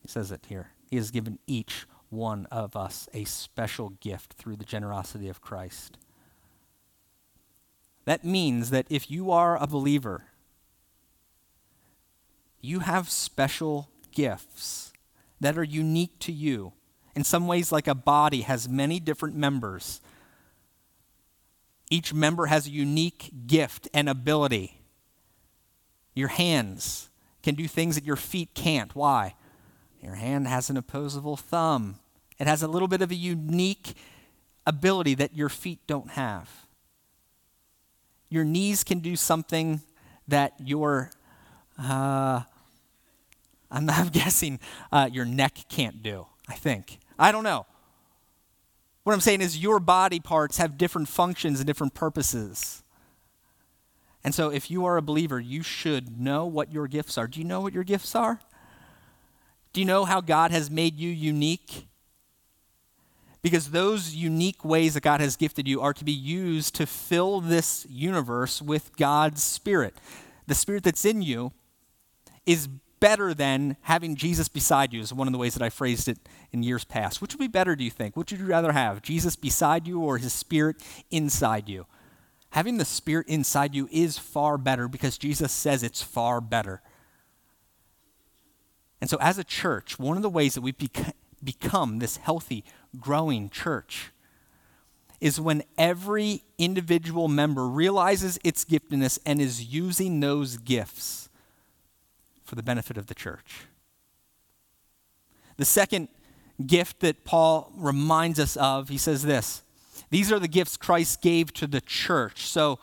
He 0.00 0.08
says 0.08 0.32
it 0.32 0.46
here. 0.48 0.70
He 0.88 0.96
has 0.96 1.10
given 1.10 1.38
each 1.46 1.86
one 2.10 2.46
of 2.46 2.76
us 2.76 3.08
a 3.12 3.24
special 3.24 3.90
gift 4.00 4.34
through 4.34 4.56
the 4.56 4.64
generosity 4.64 5.28
of 5.28 5.40
Christ. 5.40 5.98
That 8.04 8.24
means 8.24 8.70
that 8.70 8.86
if 8.88 9.10
you 9.10 9.30
are 9.30 9.60
a 9.60 9.66
believer, 9.66 10.26
you 12.60 12.80
have 12.80 13.10
special 13.10 13.88
gifts 14.12 14.92
that 15.40 15.58
are 15.58 15.64
unique 15.64 16.18
to 16.20 16.32
you. 16.32 16.72
In 17.16 17.24
some 17.24 17.46
ways, 17.46 17.72
like 17.72 17.88
a 17.88 17.94
body 17.94 18.42
has 18.42 18.68
many 18.68 19.00
different 19.00 19.36
members. 19.36 20.00
Each 21.90 22.12
member 22.14 22.46
has 22.46 22.66
a 22.66 22.70
unique 22.70 23.30
gift 23.46 23.88
and 23.92 24.08
ability. 24.08 24.80
Your 26.14 26.28
hands 26.28 27.10
can 27.42 27.54
do 27.54 27.68
things 27.68 27.94
that 27.94 28.04
your 28.04 28.16
feet 28.16 28.54
can't. 28.54 28.94
Why? 28.94 29.34
Your 30.02 30.14
hand 30.14 30.48
has 30.48 30.70
an 30.70 30.76
opposable 30.76 31.36
thumb. 31.36 31.96
It 32.38 32.46
has 32.46 32.62
a 32.62 32.68
little 32.68 32.88
bit 32.88 33.02
of 33.02 33.10
a 33.10 33.14
unique 33.14 33.94
ability 34.66 35.14
that 35.14 35.36
your 35.36 35.48
feet 35.48 35.80
don't 35.86 36.10
have. 36.10 36.50
Your 38.28 38.44
knees 38.44 38.82
can 38.82 39.00
do 39.00 39.16
something 39.16 39.82
that 40.26 40.54
your, 40.58 41.10
uh, 41.78 42.42
I'm, 43.70 43.90
I'm 43.90 44.08
guessing, 44.12 44.58
uh, 44.90 45.08
your 45.12 45.24
neck 45.24 45.58
can't 45.68 46.02
do, 46.02 46.26
I 46.48 46.54
think. 46.54 46.98
I 47.18 47.30
don't 47.30 47.44
know. 47.44 47.66
What 49.04 49.12
I'm 49.12 49.20
saying 49.20 49.42
is, 49.42 49.58
your 49.58 49.80
body 49.80 50.18
parts 50.18 50.56
have 50.56 50.78
different 50.78 51.08
functions 51.08 51.60
and 51.60 51.66
different 51.66 51.94
purposes. 51.94 52.82
And 54.24 54.34
so, 54.34 54.48
if 54.48 54.70
you 54.70 54.86
are 54.86 54.96
a 54.96 55.02
believer, 55.02 55.38
you 55.38 55.62
should 55.62 56.18
know 56.18 56.46
what 56.46 56.72
your 56.72 56.88
gifts 56.88 57.18
are. 57.18 57.26
Do 57.26 57.38
you 57.38 57.44
know 57.44 57.60
what 57.60 57.74
your 57.74 57.84
gifts 57.84 58.14
are? 58.14 58.40
Do 59.74 59.80
you 59.80 59.86
know 59.86 60.06
how 60.06 60.22
God 60.22 60.52
has 60.52 60.70
made 60.70 60.98
you 60.98 61.10
unique? 61.10 61.86
Because 63.42 63.72
those 63.72 64.14
unique 64.14 64.64
ways 64.64 64.94
that 64.94 65.02
God 65.02 65.20
has 65.20 65.36
gifted 65.36 65.68
you 65.68 65.82
are 65.82 65.92
to 65.92 66.04
be 66.04 66.12
used 66.12 66.74
to 66.76 66.86
fill 66.86 67.42
this 67.42 67.86
universe 67.90 68.62
with 68.62 68.96
God's 68.96 69.42
Spirit. 69.42 69.94
The 70.46 70.54
Spirit 70.54 70.84
that's 70.84 71.04
in 71.04 71.20
you 71.20 71.52
is 72.46 72.68
better 73.00 73.34
than 73.34 73.76
having 73.82 74.16
Jesus 74.16 74.48
beside 74.48 74.92
you, 74.92 75.00
is 75.00 75.12
one 75.12 75.28
of 75.28 75.32
the 75.32 75.38
ways 75.38 75.54
that 75.54 75.62
I 75.62 75.70
phrased 75.70 76.08
it 76.08 76.18
in 76.52 76.62
years 76.62 76.84
past. 76.84 77.20
Which 77.20 77.32
would 77.32 77.40
be 77.40 77.48
better, 77.48 77.76
do 77.76 77.84
you 77.84 77.90
think? 77.90 78.16
Which 78.16 78.32
would 78.32 78.40
you 78.40 78.46
rather 78.46 78.72
have, 78.72 79.02
Jesus 79.02 79.36
beside 79.36 79.86
you 79.86 80.00
or 80.00 80.18
his 80.18 80.32
Spirit 80.32 80.76
inside 81.10 81.68
you? 81.68 81.86
Having 82.50 82.78
the 82.78 82.84
Spirit 82.84 83.26
inside 83.28 83.74
you 83.74 83.88
is 83.90 84.18
far 84.18 84.56
better 84.56 84.88
because 84.88 85.18
Jesus 85.18 85.52
says 85.52 85.82
it's 85.82 86.02
far 86.02 86.40
better. 86.40 86.82
And 89.00 89.10
so, 89.10 89.18
as 89.20 89.38
a 89.38 89.44
church, 89.44 89.98
one 89.98 90.16
of 90.16 90.22
the 90.22 90.30
ways 90.30 90.54
that 90.54 90.62
we 90.62 90.72
bec- 90.72 91.16
become 91.42 91.98
this 91.98 92.16
healthy, 92.16 92.64
growing 92.98 93.50
church 93.50 94.12
is 95.20 95.40
when 95.40 95.62
every 95.76 96.42
individual 96.58 97.28
member 97.28 97.66
realizes 97.66 98.38
its 98.44 98.64
giftedness 98.64 99.18
and 99.26 99.40
is 99.40 99.72
using 99.72 100.20
those 100.20 100.56
gifts 100.56 101.28
for 102.54 102.56
the 102.56 102.62
benefit 102.62 102.96
of 102.96 103.08
the 103.08 103.14
church. 103.14 103.66
The 105.56 105.64
second 105.64 106.06
gift 106.64 107.00
that 107.00 107.24
Paul 107.24 107.72
reminds 107.74 108.38
us 108.38 108.56
of, 108.56 108.88
he 108.88 108.98
says 108.98 109.24
this 109.24 109.62
These 110.10 110.30
are 110.30 110.38
the 110.38 110.46
gifts 110.46 110.76
Christ 110.76 111.20
gave 111.20 111.52
to 111.54 111.66
the 111.66 111.80
church. 111.80 112.46
So, 112.46 112.78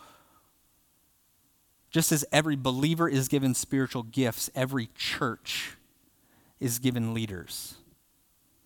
just 1.89 2.11
as 2.11 2.25
every 2.33 2.57
believer 2.57 3.07
is 3.07 3.29
given 3.29 3.53
spiritual 3.53 4.03
gifts, 4.03 4.49
every 4.55 4.89
church 4.95 5.77
is 6.59 6.79
given 6.79 7.13
leaders 7.13 7.75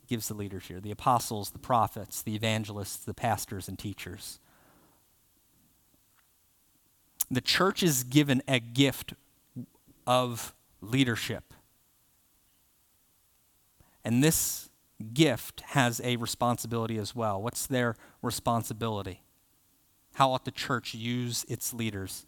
gives 0.08 0.28
the 0.28 0.36
leaders 0.36 0.68
here 0.68 0.80
the 0.80 0.92
apostles, 0.92 1.50
the 1.50 1.60
prophets, 1.60 2.22
the 2.22 2.36
evangelists, 2.36 2.98
the 2.98 3.14
pastors, 3.14 3.68
and 3.68 3.78
teachers. 3.78 4.40
The 7.32 7.42
church 7.42 7.82
is 7.82 8.04
given 8.04 8.44
a 8.48 8.60
gift 8.60 9.14
of 10.06 10.55
leadership. 10.82 11.54
And 14.04 14.24
this 14.24 14.70
gift 15.14 15.62
has 15.68 16.00
a 16.04 16.16
responsibility 16.18 16.98
as 16.98 17.16
well. 17.16 17.42
What's 17.42 17.66
their 17.68 17.96
responsibility? 18.22 19.22
How 20.14 20.32
ought 20.32 20.46
the 20.46 20.52
church 20.52 20.94
use 20.94 21.46
its 21.50 21.74
leaders? 21.74 22.26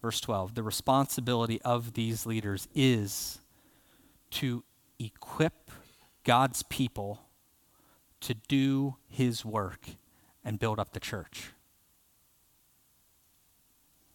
Verse 0.00 0.20
12 0.20 0.54
The 0.54 0.62
responsibility 0.62 1.60
of 1.62 1.94
these 1.94 2.26
leaders 2.26 2.68
is 2.74 3.40
to 4.30 4.64
equip 4.98 5.70
God's 6.24 6.62
people 6.64 7.22
to 8.20 8.34
do 8.34 8.96
his 9.08 9.44
work 9.44 9.86
and 10.44 10.58
build 10.58 10.78
up 10.78 10.92
the 10.92 11.00
church. 11.00 11.52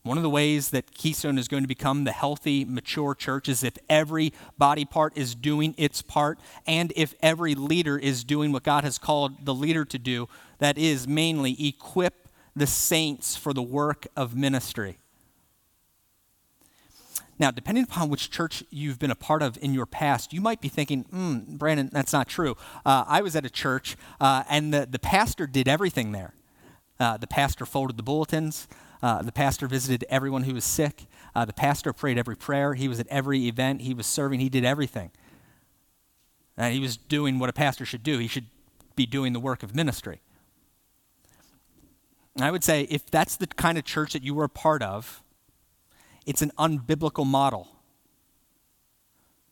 One 0.03 0.17
of 0.17 0.24
the 0.24 0.29
ways 0.31 0.72
that 0.72 0.96
Keystone 0.96 1.38
is 1.38 1.48
going 1.48 1.63
to 1.63 1.67
become 1.67 2.05
the 2.05 2.12
healthy, 2.12 2.65
mature 2.65 3.13
church 3.13 3.48
is 3.48 3.63
if 3.63 3.77
every 3.88 4.34
body 4.58 4.84
part 4.84 5.15
is 5.15 5.36
doing 5.36 5.75
its 5.77 6.01
part 6.01 6.39
and 6.65 6.91
if 6.96 7.13
every 7.22 7.53
leader 7.53 8.00
is 8.00 8.24
doing 8.24 8.51
what 8.51 8.63
God 8.63 8.84
has 8.84 8.98
called 8.98 9.46
the 9.46 9.53
leader 9.53 9.86
to 9.86 10.00
do, 10.00 10.27
that 10.58 10.77
is, 10.79 11.08
mainly 11.08 11.55
equip 11.67 12.27
the 12.55 12.65
saints 12.65 13.36
for 13.36 13.53
the 13.53 13.62
work 13.62 14.08
of 14.15 14.36
ministry. 14.36 14.98
Now, 17.38 17.51
depending 17.51 17.84
upon 17.84 18.10
which 18.10 18.31
church 18.31 18.63
you've 18.70 19.00
been 19.00 19.12
a 19.12 19.15
part 19.15 19.41
of 19.43 19.58
in 19.62 19.74
your 19.74 19.86
past, 19.86 20.34
you 20.34 20.41
might 20.41 20.62
be 20.62 20.67
thinking, 20.67 21.03
hmm, 21.03 21.58
Brandon, 21.58 21.89
that's 21.91 22.13
not 22.13 22.27
true. 22.27 22.55
Uh, 22.86 23.03
I 23.08 23.22
was 23.22 23.36
at 23.36 23.46
a 23.46 23.50
church, 23.50 23.98
uh, 24.20 24.43
and 24.50 24.74
the, 24.74 24.88
the 24.89 25.00
pastor 25.00 25.48
did 25.48 25.67
everything 25.67 26.12
there. 26.12 26.34
Uh, 27.00 27.17
the 27.17 27.27
pastor 27.27 27.65
folded 27.65 27.98
the 27.98 28.03
bulletins. 28.03 28.67
Uh, 29.01 29.22
the 29.22 29.31
pastor 29.31 29.67
visited 29.67 30.05
everyone 30.10 30.43
who 30.43 30.53
was 30.53 30.63
sick. 30.63 31.05
Uh, 31.34 31.46
the 31.46 31.53
pastor 31.53 31.91
prayed 31.91 32.17
every 32.17 32.36
prayer. 32.36 32.75
He 32.75 32.88
was 32.88 33.00
at 33.00 33.08
every 33.08 33.48
event. 33.48 33.81
He 33.81 33.93
was 33.93 34.05
serving. 34.05 34.39
He 34.39 34.50
did 34.50 34.63
everything. 34.63 35.12
And 36.58 36.74
he 36.74 36.79
was 36.79 36.98
doing 36.98 37.39
what 37.39 37.50
a 37.50 37.53
pastor 37.53 37.86
should 37.86 38.03
do. 38.03 38.20
He 38.20 38.27
should 38.27 38.46
be 38.96 39.05
doing 39.05 39.34
the 39.34 39.39
work 39.39 39.63
of 39.63 39.74
ministry. 39.74 40.22
And 42.36 42.46
I 42.46 42.51
would 42.51 42.63
say 42.63 42.84
if 42.84 43.10
that's 43.10 43.36
the 43.36 43.48
kind 43.48 43.77
of 43.77 43.84
church 43.84 44.13
that 44.13 44.24
you 44.24 44.34
were 44.34 44.43
a 44.43 44.50
part 44.50 44.84
of, 44.84 45.24
it's 46.25 46.41
an 46.41 46.51
unbiblical 46.58 47.25
model, 47.25 47.67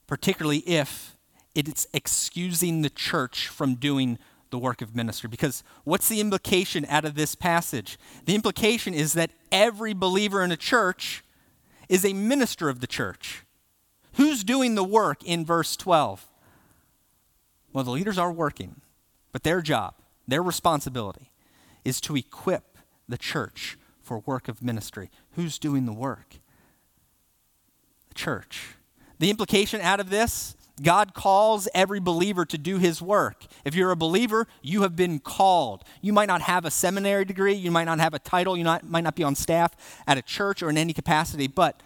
particularly 0.07 0.59
if 0.59 1.15
it's 1.55 1.87
excusing 1.93 2.83
the 2.83 2.89
church 2.89 3.47
from 3.47 3.75
doing 3.75 4.19
the 4.49 4.59
work 4.59 4.81
of 4.81 4.95
ministry. 4.95 5.29
Because 5.29 5.63
what's 5.83 6.09
the 6.09 6.19
implication 6.19 6.85
out 6.89 7.05
of 7.05 7.15
this 7.15 7.35
passage? 7.35 7.97
The 8.25 8.35
implication 8.35 8.93
is 8.93 9.13
that 9.13 9.31
every 9.51 9.93
believer 9.93 10.43
in 10.43 10.51
a 10.51 10.57
church 10.57 11.23
is 11.87 12.05
a 12.05 12.13
minister 12.13 12.69
of 12.69 12.79
the 12.79 12.87
church. 12.87 13.43
Who's 14.13 14.43
doing 14.43 14.75
the 14.75 14.83
work 14.83 15.23
in 15.23 15.45
verse 15.45 15.75
12? 15.75 16.27
Well, 17.73 17.83
the 17.83 17.91
leaders 17.91 18.17
are 18.17 18.31
working, 18.31 18.81
but 19.31 19.43
their 19.43 19.61
job, 19.61 19.95
their 20.27 20.43
responsibility, 20.43 21.31
is 21.85 22.01
to 22.01 22.15
equip 22.15 22.77
the 23.07 23.17
church 23.17 23.77
for 24.01 24.19
work 24.19 24.47
of 24.47 24.61
ministry. 24.61 25.09
Who's 25.33 25.59
doing 25.59 25.85
the 25.85 25.93
work? 25.93 26.35
The 28.09 28.15
church. 28.15 28.75
The 29.19 29.29
implication 29.29 29.81
out 29.81 29.99
of 29.99 30.09
this 30.09 30.55
God 30.81 31.13
calls 31.13 31.67
every 31.73 31.99
believer 31.99 32.45
to 32.45 32.57
do 32.57 32.77
his 32.77 33.01
work. 33.01 33.45
If 33.65 33.75
you're 33.75 33.91
a 33.91 33.95
believer, 33.95 34.47
you 34.61 34.81
have 34.83 34.95
been 34.95 35.19
called. 35.19 35.83
You 36.01 36.13
might 36.13 36.27
not 36.27 36.41
have 36.41 36.65
a 36.65 36.71
seminary 36.71 37.25
degree, 37.25 37.53
you 37.53 37.71
might 37.71 37.85
not 37.85 37.99
have 37.99 38.13
a 38.13 38.19
title, 38.19 38.57
you 38.57 38.63
not, 38.63 38.83
might 38.83 39.03
not 39.03 39.15
be 39.15 39.23
on 39.23 39.35
staff 39.35 39.75
at 40.07 40.17
a 40.17 40.21
church 40.21 40.63
or 40.63 40.69
in 40.69 40.77
any 40.77 40.93
capacity, 40.93 41.47
but 41.47 41.81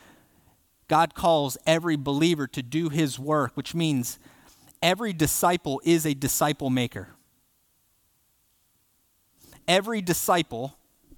God 0.87 1.15
calls 1.15 1.57
every 1.65 1.95
believer 1.95 2.47
to 2.47 2.61
do 2.61 2.89
his 2.89 3.17
work, 3.17 3.51
which 3.55 3.73
means 3.73 4.19
every 4.81 5.13
disciple 5.13 5.81
is 5.83 6.05
a 6.05 6.13
disciple 6.13 6.69
maker. 6.69 7.09
Every 9.67 10.01
disciple, 10.01 10.75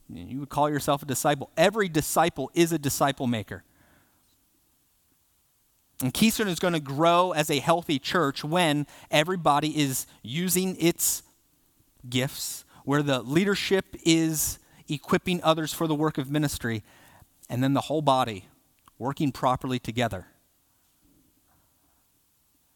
you 0.08 0.40
would 0.40 0.50
call 0.50 0.70
yourself 0.70 1.02
a 1.02 1.06
disciple, 1.06 1.50
every 1.58 1.90
disciple 1.90 2.52
is 2.54 2.72
a 2.72 2.78
disciple 2.78 3.28
maker. 3.28 3.64
And 6.02 6.14
Keystone 6.14 6.48
is 6.48 6.60
going 6.60 6.74
to 6.74 6.80
grow 6.80 7.32
as 7.32 7.50
a 7.50 7.60
healthy 7.60 8.00
church 8.00 8.44
when 8.44 8.86
everybody 9.10 9.80
is 9.80 10.08
using 10.22 10.76
its 10.80 11.24
gifts, 12.10 12.66
where 12.84 13.02
the 13.02 13.22
leadership 13.22 13.96
is 14.04 14.60
equipping 14.88 15.42
others 15.42 15.74
for 15.74 15.88
the 15.88 15.96
work 15.96 16.18
of 16.18 16.30
ministry, 16.30 16.84
and 17.50 17.64
then 17.64 17.74
the 17.74 17.82
whole 17.82 18.02
body 18.02 18.48
working 18.98 19.32
properly 19.32 19.80
together 19.80 20.28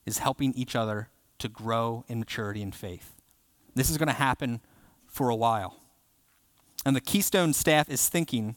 is 0.05 0.19
helping 0.19 0.53
each 0.53 0.75
other 0.75 1.09
to 1.37 1.47
grow 1.47 2.03
in 2.07 2.19
maturity 2.19 2.61
and 2.61 2.73
faith. 2.73 3.15
This 3.75 3.89
is 3.89 3.97
going 3.97 4.07
to 4.07 4.13
happen 4.13 4.61
for 5.07 5.29
a 5.29 5.35
while. 5.35 5.77
And 6.85 6.95
the 6.95 7.01
Keystone 7.01 7.53
staff 7.53 7.89
is 7.89 8.09
thinking, 8.09 8.55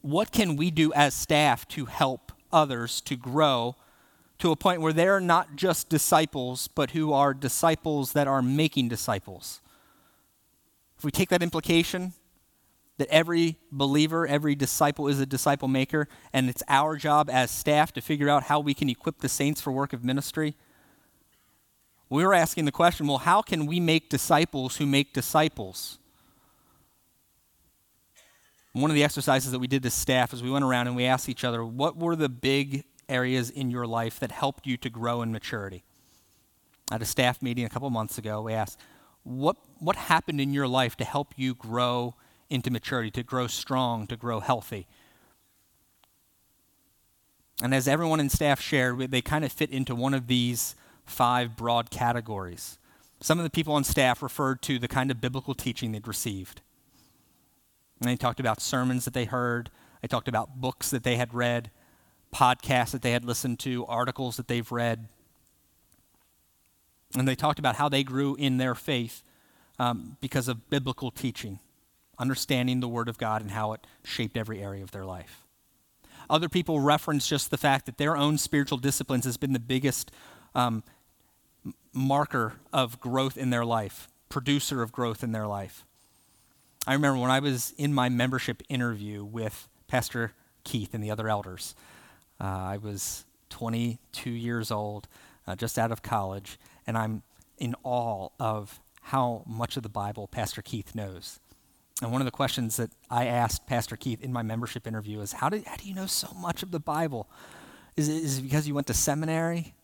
what 0.00 0.32
can 0.32 0.56
we 0.56 0.70
do 0.70 0.92
as 0.92 1.14
staff 1.14 1.66
to 1.68 1.86
help 1.86 2.31
others 2.52 3.00
to 3.02 3.16
grow 3.16 3.76
to 4.38 4.50
a 4.50 4.56
point 4.56 4.80
where 4.80 4.92
they're 4.92 5.20
not 5.20 5.54
just 5.56 5.88
disciples, 5.88 6.68
but 6.68 6.90
who 6.90 7.12
are 7.12 7.32
disciples 7.32 8.12
that 8.12 8.26
are 8.26 8.42
making 8.42 8.88
disciples? 8.88 9.60
If 10.98 11.04
we 11.04 11.10
take 11.10 11.28
that 11.28 11.42
implication, 11.42 12.12
that 12.98 13.08
every 13.08 13.56
believer, 13.70 14.26
every 14.26 14.54
disciple 14.54 15.08
is 15.08 15.20
a 15.20 15.26
disciple 15.26 15.68
maker, 15.68 16.08
and 16.32 16.48
it's 16.48 16.62
our 16.68 16.96
job 16.96 17.30
as 17.30 17.50
staff 17.50 17.92
to 17.92 18.00
figure 18.00 18.28
out 18.28 18.44
how 18.44 18.60
we 18.60 18.74
can 18.74 18.88
equip 18.88 19.18
the 19.18 19.28
saints 19.28 19.60
for 19.60 19.72
work 19.72 19.92
of 19.92 20.04
ministry. 20.04 20.54
We 22.08 22.24
were 22.24 22.34
asking 22.34 22.66
the 22.66 22.72
question 22.72 23.06
well, 23.06 23.18
how 23.18 23.42
can 23.42 23.66
we 23.66 23.80
make 23.80 24.10
disciples 24.10 24.76
who 24.76 24.86
make 24.86 25.12
disciples? 25.12 25.98
One 28.72 28.90
of 28.90 28.94
the 28.94 29.04
exercises 29.04 29.52
that 29.52 29.58
we 29.58 29.66
did 29.66 29.82
to 29.82 29.90
staff 29.90 30.32
is 30.32 30.42
we 30.42 30.50
went 30.50 30.64
around 30.64 30.86
and 30.86 30.96
we 30.96 31.04
asked 31.04 31.28
each 31.28 31.44
other, 31.44 31.64
what 31.64 31.96
were 31.96 32.16
the 32.16 32.30
big 32.30 32.84
areas 33.08 33.50
in 33.50 33.70
your 33.70 33.86
life 33.86 34.18
that 34.20 34.32
helped 34.32 34.66
you 34.66 34.76
to 34.78 34.88
grow 34.88 35.20
in 35.20 35.30
maturity? 35.30 35.84
At 36.90 37.02
a 37.02 37.04
staff 37.04 37.42
meeting 37.42 37.64
a 37.64 37.68
couple 37.68 37.90
months 37.90 38.16
ago, 38.16 38.40
we 38.40 38.54
asked, 38.54 38.78
what, 39.24 39.56
what 39.78 39.96
happened 39.96 40.40
in 40.40 40.54
your 40.54 40.66
life 40.66 40.96
to 40.96 41.04
help 41.04 41.34
you 41.36 41.54
grow 41.54 42.14
into 42.48 42.70
maturity, 42.70 43.10
to 43.12 43.22
grow 43.22 43.46
strong, 43.46 44.06
to 44.06 44.16
grow 44.16 44.40
healthy? 44.40 44.86
And 47.62 47.74
as 47.74 47.86
everyone 47.86 48.20
in 48.20 48.30
staff 48.30 48.60
shared, 48.60 49.10
they 49.10 49.20
kind 49.20 49.44
of 49.44 49.52
fit 49.52 49.70
into 49.70 49.94
one 49.94 50.14
of 50.14 50.26
these 50.26 50.74
five 51.04 51.56
broad 51.56 51.90
categories. 51.90 52.78
Some 53.20 53.38
of 53.38 53.44
the 53.44 53.50
people 53.50 53.74
on 53.74 53.84
staff 53.84 54.22
referred 54.22 54.62
to 54.62 54.78
the 54.78 54.88
kind 54.88 55.10
of 55.10 55.20
biblical 55.20 55.54
teaching 55.54 55.92
they'd 55.92 56.08
received. 56.08 56.62
And 58.02 58.10
they 58.10 58.16
talked 58.16 58.40
about 58.40 58.60
sermons 58.60 59.04
that 59.04 59.14
they 59.14 59.26
heard. 59.26 59.70
They 60.00 60.08
talked 60.08 60.26
about 60.26 60.60
books 60.60 60.90
that 60.90 61.04
they 61.04 61.14
had 61.14 61.32
read, 61.32 61.70
podcasts 62.34 62.90
that 62.90 63.02
they 63.02 63.12
had 63.12 63.24
listened 63.24 63.60
to, 63.60 63.86
articles 63.86 64.36
that 64.38 64.48
they've 64.48 64.72
read. 64.72 65.06
And 67.16 67.28
they 67.28 67.36
talked 67.36 67.60
about 67.60 67.76
how 67.76 67.88
they 67.88 68.02
grew 68.02 68.34
in 68.34 68.56
their 68.56 68.74
faith 68.74 69.22
um, 69.78 70.16
because 70.20 70.48
of 70.48 70.68
biblical 70.68 71.12
teaching, 71.12 71.60
understanding 72.18 72.80
the 72.80 72.88
Word 72.88 73.08
of 73.08 73.18
God 73.18 73.40
and 73.40 73.52
how 73.52 73.72
it 73.72 73.86
shaped 74.02 74.36
every 74.36 74.60
area 74.60 74.82
of 74.82 74.90
their 74.90 75.04
life. 75.04 75.44
Other 76.28 76.48
people 76.48 76.80
reference 76.80 77.28
just 77.28 77.52
the 77.52 77.56
fact 77.56 77.86
that 77.86 77.98
their 77.98 78.16
own 78.16 78.36
spiritual 78.36 78.78
disciplines 78.78 79.26
has 79.26 79.36
been 79.36 79.52
the 79.52 79.60
biggest 79.60 80.10
um, 80.56 80.82
marker 81.92 82.54
of 82.72 82.98
growth 82.98 83.36
in 83.36 83.50
their 83.50 83.64
life, 83.64 84.08
producer 84.28 84.82
of 84.82 84.90
growth 84.90 85.22
in 85.22 85.30
their 85.30 85.46
life. 85.46 85.84
I 86.86 86.94
remember 86.94 87.20
when 87.20 87.30
I 87.30 87.38
was 87.38 87.72
in 87.78 87.94
my 87.94 88.08
membership 88.08 88.62
interview 88.68 89.24
with 89.24 89.68
Pastor 89.86 90.32
Keith 90.64 90.94
and 90.94 91.02
the 91.02 91.12
other 91.12 91.28
elders. 91.28 91.76
Uh, 92.40 92.44
I 92.44 92.76
was 92.76 93.24
22 93.50 94.30
years 94.30 94.72
old, 94.72 95.06
uh, 95.46 95.54
just 95.54 95.78
out 95.78 95.92
of 95.92 96.02
college, 96.02 96.58
and 96.84 96.98
I'm 96.98 97.22
in 97.58 97.76
awe 97.84 98.30
of 98.40 98.80
how 99.02 99.44
much 99.46 99.76
of 99.76 99.84
the 99.84 99.88
Bible 99.88 100.26
Pastor 100.26 100.60
Keith 100.60 100.94
knows. 100.94 101.38
And 102.00 102.10
one 102.10 102.20
of 102.20 102.24
the 102.24 102.32
questions 102.32 102.78
that 102.78 102.90
I 103.08 103.26
asked 103.26 103.66
Pastor 103.68 103.96
Keith 103.96 104.20
in 104.20 104.32
my 104.32 104.42
membership 104.42 104.84
interview 104.88 105.20
is, 105.20 105.34
How 105.34 105.48
do, 105.48 105.62
how 105.64 105.76
do 105.76 105.88
you 105.88 105.94
know 105.94 106.06
so 106.06 106.32
much 106.34 106.64
of 106.64 106.72
the 106.72 106.80
Bible? 106.80 107.28
Is 107.96 108.08
it, 108.08 108.16
is 108.16 108.38
it 108.38 108.42
because 108.42 108.66
you 108.66 108.74
went 108.74 108.88
to 108.88 108.94
seminary? 108.94 109.74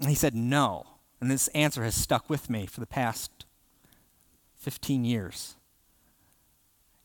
And 0.00 0.10
he 0.10 0.14
said, 0.14 0.34
No. 0.34 0.86
And 1.18 1.30
this 1.30 1.48
answer 1.48 1.82
has 1.82 1.94
stuck 1.94 2.28
with 2.28 2.50
me 2.50 2.66
for 2.66 2.80
the 2.80 2.86
past 2.86 3.43
15 4.64 5.04
years. 5.04 5.56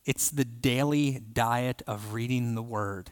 It's 0.06 0.30
the 0.30 0.46
daily 0.46 1.20
diet 1.30 1.82
of 1.86 2.14
reading 2.14 2.54
the 2.54 2.62
Word. 2.62 3.10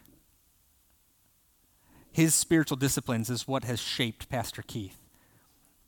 His 2.11 2.35
spiritual 2.35 2.79
disciplines 2.79 3.29
is 3.29 3.47
what 3.47 3.65
has 3.65 3.79
shaped 3.79 4.31
Pastor 4.31 4.63
Keith. 4.67 4.97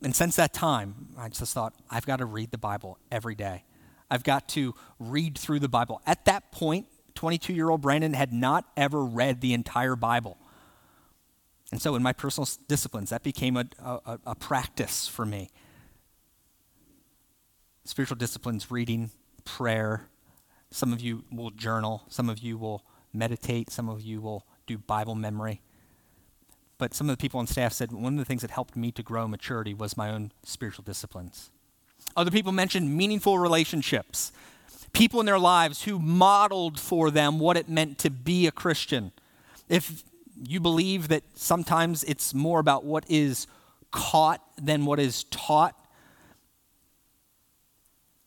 And 0.02 0.14
since 0.14 0.36
that 0.36 0.52
time, 0.52 1.08
I 1.16 1.30
just 1.30 1.54
thought, 1.54 1.72
I've 1.90 2.04
got 2.04 2.16
to 2.16 2.26
read 2.26 2.50
the 2.50 2.58
Bible 2.58 2.98
every 3.10 3.34
day. 3.34 3.64
I've 4.10 4.24
got 4.24 4.46
to 4.50 4.74
read 4.98 5.38
through 5.38 5.60
the 5.60 5.68
Bible. 5.68 6.02
At 6.06 6.26
that 6.26 6.52
point, 6.52 6.86
22 7.14 7.54
year 7.54 7.70
old 7.70 7.80
Brandon 7.80 8.12
had 8.12 8.30
not 8.30 8.66
ever 8.76 9.02
read 9.02 9.40
the 9.40 9.54
entire 9.54 9.96
Bible. 9.96 10.36
And 11.72 11.80
so, 11.80 11.94
in 11.94 12.02
my 12.02 12.12
personal 12.12 12.46
disciplines, 12.68 13.08
that 13.08 13.22
became 13.22 13.56
a, 13.56 13.64
a, 13.82 14.18
a 14.26 14.34
practice 14.34 15.08
for 15.08 15.24
me 15.24 15.48
spiritual 17.84 18.16
disciplines 18.16 18.70
reading, 18.70 19.10
prayer. 19.44 20.06
Some 20.70 20.92
of 20.92 21.00
you 21.00 21.24
will 21.32 21.50
journal, 21.50 22.02
some 22.08 22.28
of 22.28 22.38
you 22.38 22.56
will 22.56 22.84
meditate, 23.12 23.70
some 23.70 23.88
of 23.88 24.02
you 24.02 24.20
will 24.20 24.46
do 24.66 24.78
Bible 24.78 25.14
memory. 25.14 25.60
But 26.78 26.94
some 26.94 27.10
of 27.10 27.16
the 27.16 27.20
people 27.20 27.40
on 27.40 27.46
staff 27.46 27.72
said 27.72 27.92
one 27.92 28.14
of 28.14 28.18
the 28.18 28.24
things 28.24 28.42
that 28.42 28.50
helped 28.50 28.76
me 28.76 28.90
to 28.92 29.02
grow 29.02 29.28
maturity 29.28 29.74
was 29.74 29.96
my 29.96 30.10
own 30.10 30.32
spiritual 30.44 30.84
disciplines. 30.84 31.50
Other 32.16 32.30
people 32.30 32.52
mentioned 32.52 32.96
meaningful 32.96 33.38
relationships, 33.38 34.32
people 34.92 35.20
in 35.20 35.26
their 35.26 35.38
lives 35.38 35.82
who 35.82 35.98
modeled 35.98 36.80
for 36.80 37.10
them 37.10 37.38
what 37.38 37.56
it 37.56 37.68
meant 37.68 37.98
to 37.98 38.10
be 38.10 38.46
a 38.46 38.52
Christian. 38.52 39.12
If 39.68 40.04
you 40.42 40.60
believe 40.60 41.08
that 41.08 41.22
sometimes 41.34 42.02
it's 42.04 42.32
more 42.32 42.60
about 42.60 42.84
what 42.84 43.04
is 43.08 43.46
caught 43.90 44.42
than 44.56 44.86
what 44.86 44.98
is 44.98 45.24
taught, 45.24 45.76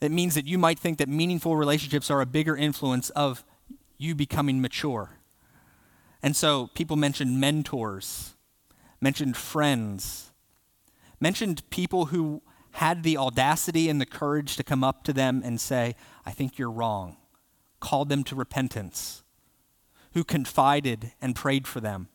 it 0.03 0.11
means 0.11 0.35
that 0.35 0.45
you 0.45 0.57
might 0.57 0.79
think 0.79 0.97
that 0.97 1.09
meaningful 1.09 1.55
relationships 1.55 2.11
are 2.11 2.21
a 2.21 2.25
bigger 2.25 2.55
influence 2.55 3.09
of 3.11 3.45
you 3.97 4.15
becoming 4.15 4.61
mature. 4.61 5.17
And 6.21 6.35
so 6.35 6.67
people 6.73 6.95
mentioned 6.95 7.39
mentors, 7.39 8.35
mentioned 9.01 9.37
friends, 9.37 10.31
mentioned 11.19 11.69
people 11.69 12.07
who 12.07 12.41
had 12.71 13.03
the 13.03 13.17
audacity 13.17 13.87
and 13.87 14.01
the 14.01 14.05
courage 14.05 14.55
to 14.55 14.63
come 14.63 14.83
up 14.83 15.03
to 15.03 15.13
them 15.13 15.41
and 15.45 15.59
say, 15.61 15.95
I 16.25 16.31
think 16.31 16.57
you're 16.57 16.71
wrong, 16.71 17.17
called 17.79 18.09
them 18.09 18.23
to 18.25 18.35
repentance, 18.35 19.23
who 20.13 20.23
confided 20.23 21.13
and 21.21 21.35
prayed 21.35 21.67
for 21.67 21.79
them. 21.79 22.07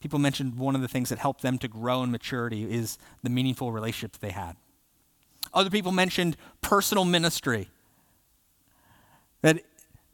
People 0.00 0.18
mentioned 0.18 0.56
one 0.56 0.74
of 0.74 0.82
the 0.82 0.88
things 0.88 1.08
that 1.08 1.18
helped 1.20 1.42
them 1.42 1.58
to 1.58 1.68
grow 1.68 2.02
in 2.02 2.10
maturity 2.10 2.70
is 2.70 2.98
the 3.22 3.30
meaningful 3.30 3.72
relationships 3.72 4.18
they 4.18 4.30
had. 4.30 4.56
Other 5.54 5.70
people 5.70 5.92
mentioned 5.92 6.36
personal 6.60 7.04
ministry. 7.04 7.68
That 9.42 9.62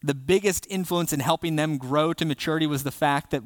the 0.02 0.14
biggest 0.14 0.66
influence 0.70 1.12
in 1.12 1.20
helping 1.20 1.56
them 1.56 1.76
grow 1.76 2.12
to 2.12 2.24
maturity 2.24 2.66
was 2.66 2.84
the 2.84 2.90
fact 2.90 3.30
that 3.30 3.42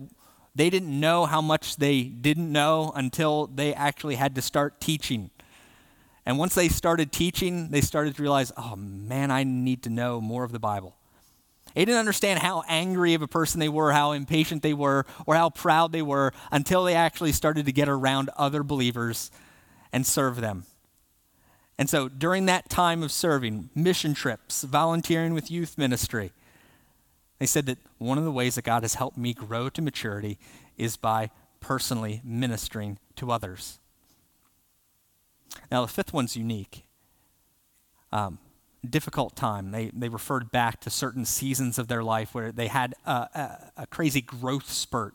they 0.55 0.71
didn't 0.71 0.99
know 0.99 1.27
how 1.27 1.41
much 1.41 1.77
they 1.77 2.03
didn't 2.03 2.53
know 2.53 2.93
until 2.95 3.47
they 3.47 3.73
actually 3.73 4.17
had 4.17 4.35
to 4.35 4.43
start 4.43 4.81
teaching. 4.81 5.31
And 6.25 6.39
once 6.39 6.55
they 6.55 6.69
started 6.69 7.11
teaching, 7.11 7.71
they 7.71 7.81
started 7.81 8.15
to 8.17 8.23
realize, 8.23 8.53
oh 8.57 8.77
man, 8.77 9.31
I 9.31 9.45
need 9.45 9.83
to 9.85 9.91
know 9.91 10.21
more 10.21 10.45
of 10.45 10.53
the 10.53 10.59
Bible. 10.59 10.95
They 11.75 11.87
didn't 11.87 12.01
understand 12.01 12.41
how 12.41 12.63
angry 12.69 13.15
of 13.15 13.23
a 13.23 13.29
person 13.29 13.59
they 13.59 13.69
were, 13.69 13.93
how 13.93 14.13
impatient 14.13 14.63
they 14.63 14.75
were, 14.75 15.07
or 15.27 15.35
how 15.35 15.49
proud 15.49 15.91
they 15.91 16.03
were 16.03 16.33
until 16.51 16.85
they 16.85 16.95
actually 16.95 17.33
started 17.33 17.65
to 17.65 17.73
get 17.73 17.89
around 17.89 18.31
other 18.37 18.63
believers 18.63 19.31
and 19.91 20.07
serve 20.07 20.41
them. 20.41 20.67
And 21.79 21.89
so 21.89 22.09
during 22.09 22.47
that 22.47 22.69
time 22.69 23.03
of 23.03 23.11
serving, 23.11 23.71
mission 23.75 24.15
trips, 24.15 24.63
volunteering 24.63 25.35
with 25.35 25.51
youth 25.51 25.79
ministry, 25.79 26.33
they 27.39 27.47
said 27.47 27.67
that 27.67 27.79
one 27.99 28.19
of 28.19 28.25
the 28.25 28.33
ways 28.33 28.55
that 28.55 28.63
God 28.63 28.83
has 28.83 28.95
helped 28.95 29.17
me 29.17 29.35
grow 29.35 29.69
to 29.71 29.83
maturity 29.83 30.39
is 30.77 30.97
by 30.97 31.31
personally 31.61 32.21
ministering 32.25 32.99
to 33.17 33.33
others. 33.33 33.79
Now, 35.71 35.83
the 35.83 35.89
fifth 35.89 36.13
one's 36.13 36.37
unique. 36.37 36.85
Um, 38.13 38.39
difficult 38.89 39.37
time. 39.37 39.71
They, 39.71 39.91
they 39.95 40.09
referred 40.09 40.51
back 40.51 40.81
to 40.81 40.91
certain 40.91 41.25
seasons 41.25 41.79
of 41.79 41.89
their 41.89 42.03
life 42.03 42.35
where 42.35 42.53
they 42.53 42.69
had 42.69 42.95
a, 43.07 43.11
a, 43.11 43.73
a 43.79 43.87
crazy 43.87 44.21
growth 44.21 44.71
spurt. 44.71 45.15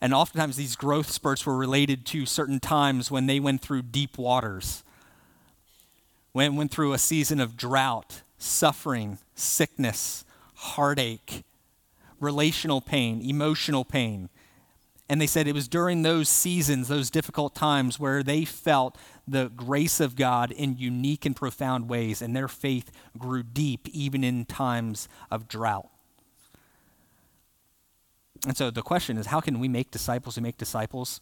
And 0.00 0.14
oftentimes, 0.14 0.56
these 0.56 0.76
growth 0.76 1.10
spurts 1.10 1.44
were 1.44 1.56
related 1.56 2.06
to 2.06 2.26
certain 2.26 2.60
times 2.60 3.10
when 3.10 3.26
they 3.26 3.40
went 3.40 3.62
through 3.62 3.82
deep 3.82 4.16
waters 4.18 4.84
went, 6.38 6.54
went 6.54 6.70
through 6.70 6.92
a 6.92 6.98
season 6.98 7.40
of 7.40 7.56
drought, 7.56 8.22
suffering, 8.38 9.18
sickness, 9.34 10.24
heartache, 10.54 11.42
relational 12.20 12.80
pain, 12.80 13.20
emotional 13.20 13.84
pain. 13.84 14.28
And 15.08 15.20
they 15.20 15.26
said 15.26 15.48
it 15.48 15.52
was 15.52 15.66
during 15.66 16.02
those 16.02 16.28
seasons, 16.28 16.86
those 16.86 17.10
difficult 17.10 17.56
times, 17.56 17.98
where 17.98 18.22
they 18.22 18.44
felt 18.44 18.96
the 19.26 19.48
grace 19.48 19.98
of 19.98 20.14
God 20.14 20.52
in 20.52 20.78
unique 20.78 21.26
and 21.26 21.34
profound 21.34 21.88
ways, 21.88 22.22
and 22.22 22.36
their 22.36 22.46
faith 22.46 22.92
grew 23.18 23.42
deep 23.42 23.88
even 23.88 24.22
in 24.22 24.44
times 24.44 25.08
of 25.32 25.48
drought. 25.48 25.88
And 28.46 28.56
so 28.56 28.70
the 28.70 28.82
question 28.82 29.18
is 29.18 29.26
how 29.26 29.40
can 29.40 29.58
we 29.58 29.66
make 29.66 29.90
disciples 29.90 30.36
who 30.36 30.42
make 30.42 30.56
disciples? 30.56 31.20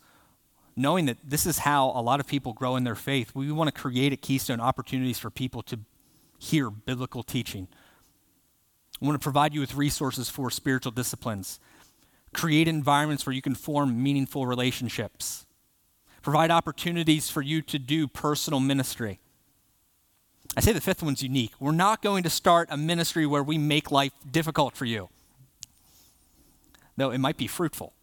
Knowing 0.76 1.06
that 1.06 1.16
this 1.24 1.46
is 1.46 1.58
how 1.58 1.90
a 1.94 2.02
lot 2.02 2.20
of 2.20 2.26
people 2.26 2.52
grow 2.52 2.76
in 2.76 2.84
their 2.84 2.94
faith, 2.94 3.34
we 3.34 3.50
want 3.50 3.72
to 3.72 3.80
create 3.80 4.12
at 4.12 4.20
Keystone 4.20 4.60
opportunities 4.60 5.18
for 5.18 5.30
people 5.30 5.62
to 5.62 5.78
hear 6.38 6.70
biblical 6.70 7.22
teaching. 7.22 7.66
We 9.00 9.08
want 9.08 9.20
to 9.20 9.24
provide 9.24 9.54
you 9.54 9.60
with 9.60 9.74
resources 9.74 10.28
for 10.28 10.50
spiritual 10.50 10.92
disciplines 10.92 11.60
create 12.36 12.68
environments 12.68 13.24
where 13.24 13.32
you 13.32 13.42
can 13.42 13.54
form 13.54 14.02
meaningful 14.02 14.46
relationships, 14.46 15.46
provide 16.22 16.50
opportunities 16.50 17.30
for 17.30 17.40
you 17.40 17.62
to 17.62 17.78
do 17.78 18.06
personal 18.06 18.60
ministry. 18.60 19.18
I 20.56 20.60
say 20.60 20.72
the 20.72 20.80
fifth 20.80 21.02
one's 21.02 21.22
unique. 21.22 21.52
We're 21.58 21.72
not 21.72 22.02
going 22.02 22.22
to 22.22 22.30
start 22.30 22.68
a 22.70 22.76
ministry 22.76 23.26
where 23.26 23.42
we 23.42 23.58
make 23.58 23.90
life 23.90 24.12
difficult 24.30 24.76
for 24.76 24.84
you, 24.84 25.08
though 26.96 27.10
it 27.10 27.18
might 27.18 27.36
be 27.36 27.46
fruitful. 27.46 27.94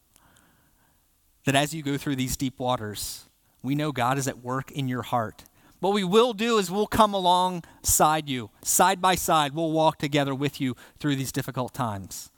That 1.45 1.55
as 1.55 1.73
you 1.73 1.83
go 1.83 1.97
through 1.97 2.15
these 2.15 2.37
deep 2.37 2.59
waters, 2.59 3.25
we 3.61 3.75
know 3.75 3.91
God 3.91 4.17
is 4.17 4.27
at 4.27 4.43
work 4.43 4.71
in 4.71 4.87
your 4.87 5.01
heart. 5.01 5.43
What 5.79 5.93
we 5.93 6.05
will 6.05 6.31
do 6.31 6.57
is 6.59 6.71
we'll 6.71 6.87
come 6.87 7.13
alongside 7.13 8.29
you, 8.29 8.51
side 8.61 9.01
by 9.01 9.15
side. 9.15 9.53
We'll 9.53 9.73
walk 9.73 9.97
together 9.97 10.33
with 10.33 10.61
you 10.61 10.77
through 10.97 11.17
these 11.17 11.33
difficult 11.33 11.73
times. 11.73 12.31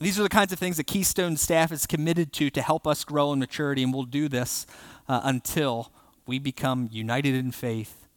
These 0.00 0.18
are 0.18 0.22
the 0.22 0.30
kinds 0.30 0.52
of 0.52 0.58
things 0.58 0.78
that 0.78 0.86
Keystone 0.86 1.36
staff 1.36 1.70
is 1.70 1.86
committed 1.86 2.32
to 2.32 2.50
to 2.50 2.62
help 2.62 2.86
us 2.86 3.04
grow 3.04 3.32
in 3.32 3.38
maturity, 3.38 3.82
and 3.82 3.92
we'll 3.92 4.04
do 4.04 4.28
this 4.28 4.66
uh, 5.08 5.20
until 5.24 5.92
we 6.26 6.38
become 6.38 6.88
united 6.90 7.34
in 7.34 7.52
faith, 7.52 8.08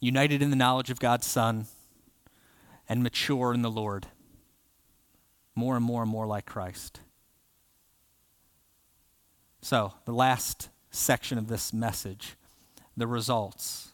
united 0.00 0.40
in 0.40 0.50
the 0.50 0.56
knowledge 0.56 0.90
of 0.90 0.98
God's 0.98 1.26
Son, 1.26 1.66
and 2.88 3.02
mature 3.02 3.52
in 3.52 3.62
the 3.62 3.70
Lord. 3.70 4.06
More 5.54 5.76
and 5.76 5.84
more 5.84 6.02
and 6.02 6.10
more 6.10 6.26
like 6.26 6.46
Christ. 6.46 7.00
So, 9.62 9.94
the 10.04 10.12
last 10.12 10.68
section 10.90 11.38
of 11.38 11.48
this 11.48 11.72
message 11.72 12.36
the 12.96 13.06
results. 13.06 13.92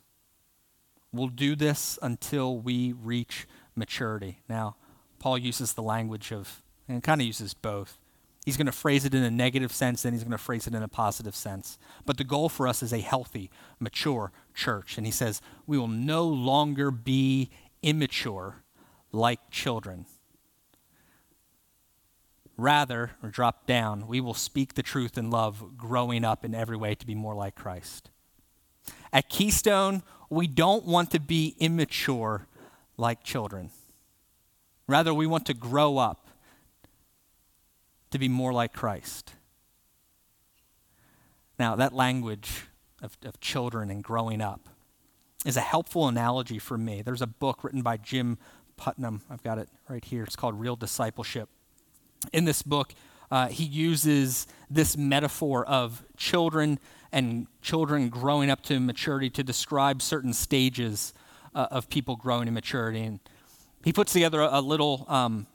We'll 1.12 1.28
do 1.28 1.54
this 1.54 1.98
until 2.02 2.58
we 2.58 2.92
reach 2.92 3.46
maturity. 3.76 4.38
Now, 4.48 4.74
Paul 5.20 5.38
uses 5.38 5.74
the 5.74 5.82
language 5.82 6.32
of 6.32 6.62
and 6.88 7.02
kind 7.02 7.20
of 7.20 7.26
uses 7.26 7.54
both. 7.54 7.98
He's 8.44 8.56
going 8.56 8.66
to 8.66 8.72
phrase 8.72 9.04
it 9.04 9.14
in 9.14 9.22
a 9.22 9.30
negative 9.30 9.72
sense, 9.72 10.02
then 10.02 10.14
he's 10.14 10.22
going 10.22 10.32
to 10.32 10.38
phrase 10.38 10.66
it 10.66 10.74
in 10.74 10.82
a 10.82 10.88
positive 10.88 11.36
sense. 11.36 11.78
But 12.06 12.16
the 12.16 12.24
goal 12.24 12.48
for 12.48 12.66
us 12.66 12.82
is 12.82 12.92
a 12.92 13.00
healthy, 13.00 13.50
mature 13.78 14.32
church. 14.54 14.96
And 14.96 15.06
he 15.06 15.12
says, 15.12 15.42
we 15.66 15.76
will 15.76 15.86
no 15.86 16.24
longer 16.24 16.90
be 16.90 17.50
immature 17.82 18.62
like 19.12 19.50
children. 19.50 20.06
Rather, 22.58 23.12
or 23.22 23.30
drop 23.30 23.66
down, 23.66 24.08
we 24.08 24.20
will 24.20 24.34
speak 24.34 24.74
the 24.74 24.82
truth 24.82 25.16
in 25.16 25.30
love, 25.30 25.78
growing 25.78 26.24
up 26.24 26.44
in 26.44 26.56
every 26.56 26.76
way 26.76 26.92
to 26.96 27.06
be 27.06 27.14
more 27.14 27.34
like 27.34 27.54
Christ. 27.54 28.10
At 29.12 29.28
Keystone, 29.28 30.02
we 30.28 30.48
don't 30.48 30.84
want 30.84 31.12
to 31.12 31.20
be 31.20 31.54
immature 31.60 32.48
like 32.96 33.22
children. 33.22 33.70
Rather, 34.88 35.14
we 35.14 35.24
want 35.24 35.46
to 35.46 35.54
grow 35.54 35.98
up 35.98 36.26
to 38.10 38.18
be 38.18 38.28
more 38.28 38.52
like 38.52 38.72
Christ. 38.72 39.34
Now, 41.60 41.76
that 41.76 41.92
language 41.92 42.64
of, 43.00 43.16
of 43.24 43.38
children 43.38 43.88
and 43.88 44.02
growing 44.02 44.40
up 44.40 44.68
is 45.46 45.56
a 45.56 45.60
helpful 45.60 46.08
analogy 46.08 46.58
for 46.58 46.76
me. 46.76 47.02
There's 47.02 47.22
a 47.22 47.26
book 47.28 47.62
written 47.62 47.82
by 47.82 47.98
Jim 47.98 48.36
Putman. 48.76 49.20
I've 49.30 49.44
got 49.44 49.58
it 49.58 49.68
right 49.88 50.04
here. 50.04 50.24
It's 50.24 50.36
called 50.36 50.58
Real 50.58 50.74
Discipleship. 50.74 51.48
In 52.32 52.44
this 52.44 52.62
book, 52.62 52.94
uh, 53.30 53.48
he 53.48 53.64
uses 53.64 54.46
this 54.70 54.96
metaphor 54.96 55.64
of 55.66 56.02
children 56.16 56.78
and 57.12 57.46
children 57.62 58.08
growing 58.08 58.50
up 58.50 58.62
to 58.64 58.80
maturity 58.80 59.30
to 59.30 59.42
describe 59.42 60.02
certain 60.02 60.32
stages 60.32 61.14
uh, 61.54 61.68
of 61.70 61.88
people 61.88 62.16
growing 62.16 62.48
in 62.48 62.54
maturity. 62.54 63.00
And 63.00 63.20
he 63.84 63.92
puts 63.92 64.12
together 64.12 64.40
a, 64.40 64.58
a 64.58 64.60
little 64.60 65.06
um, 65.08 65.46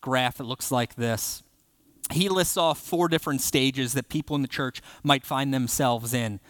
graph 0.00 0.36
that 0.38 0.44
looks 0.44 0.70
like 0.70 0.94
this 0.94 1.42
he 2.12 2.28
lists 2.28 2.56
off 2.56 2.78
four 2.78 3.08
different 3.08 3.40
stages 3.40 3.94
that 3.94 4.08
people 4.08 4.36
in 4.36 4.42
the 4.42 4.48
church 4.48 4.82
might 5.02 5.24
find 5.24 5.54
themselves 5.54 6.12
in. 6.12 6.40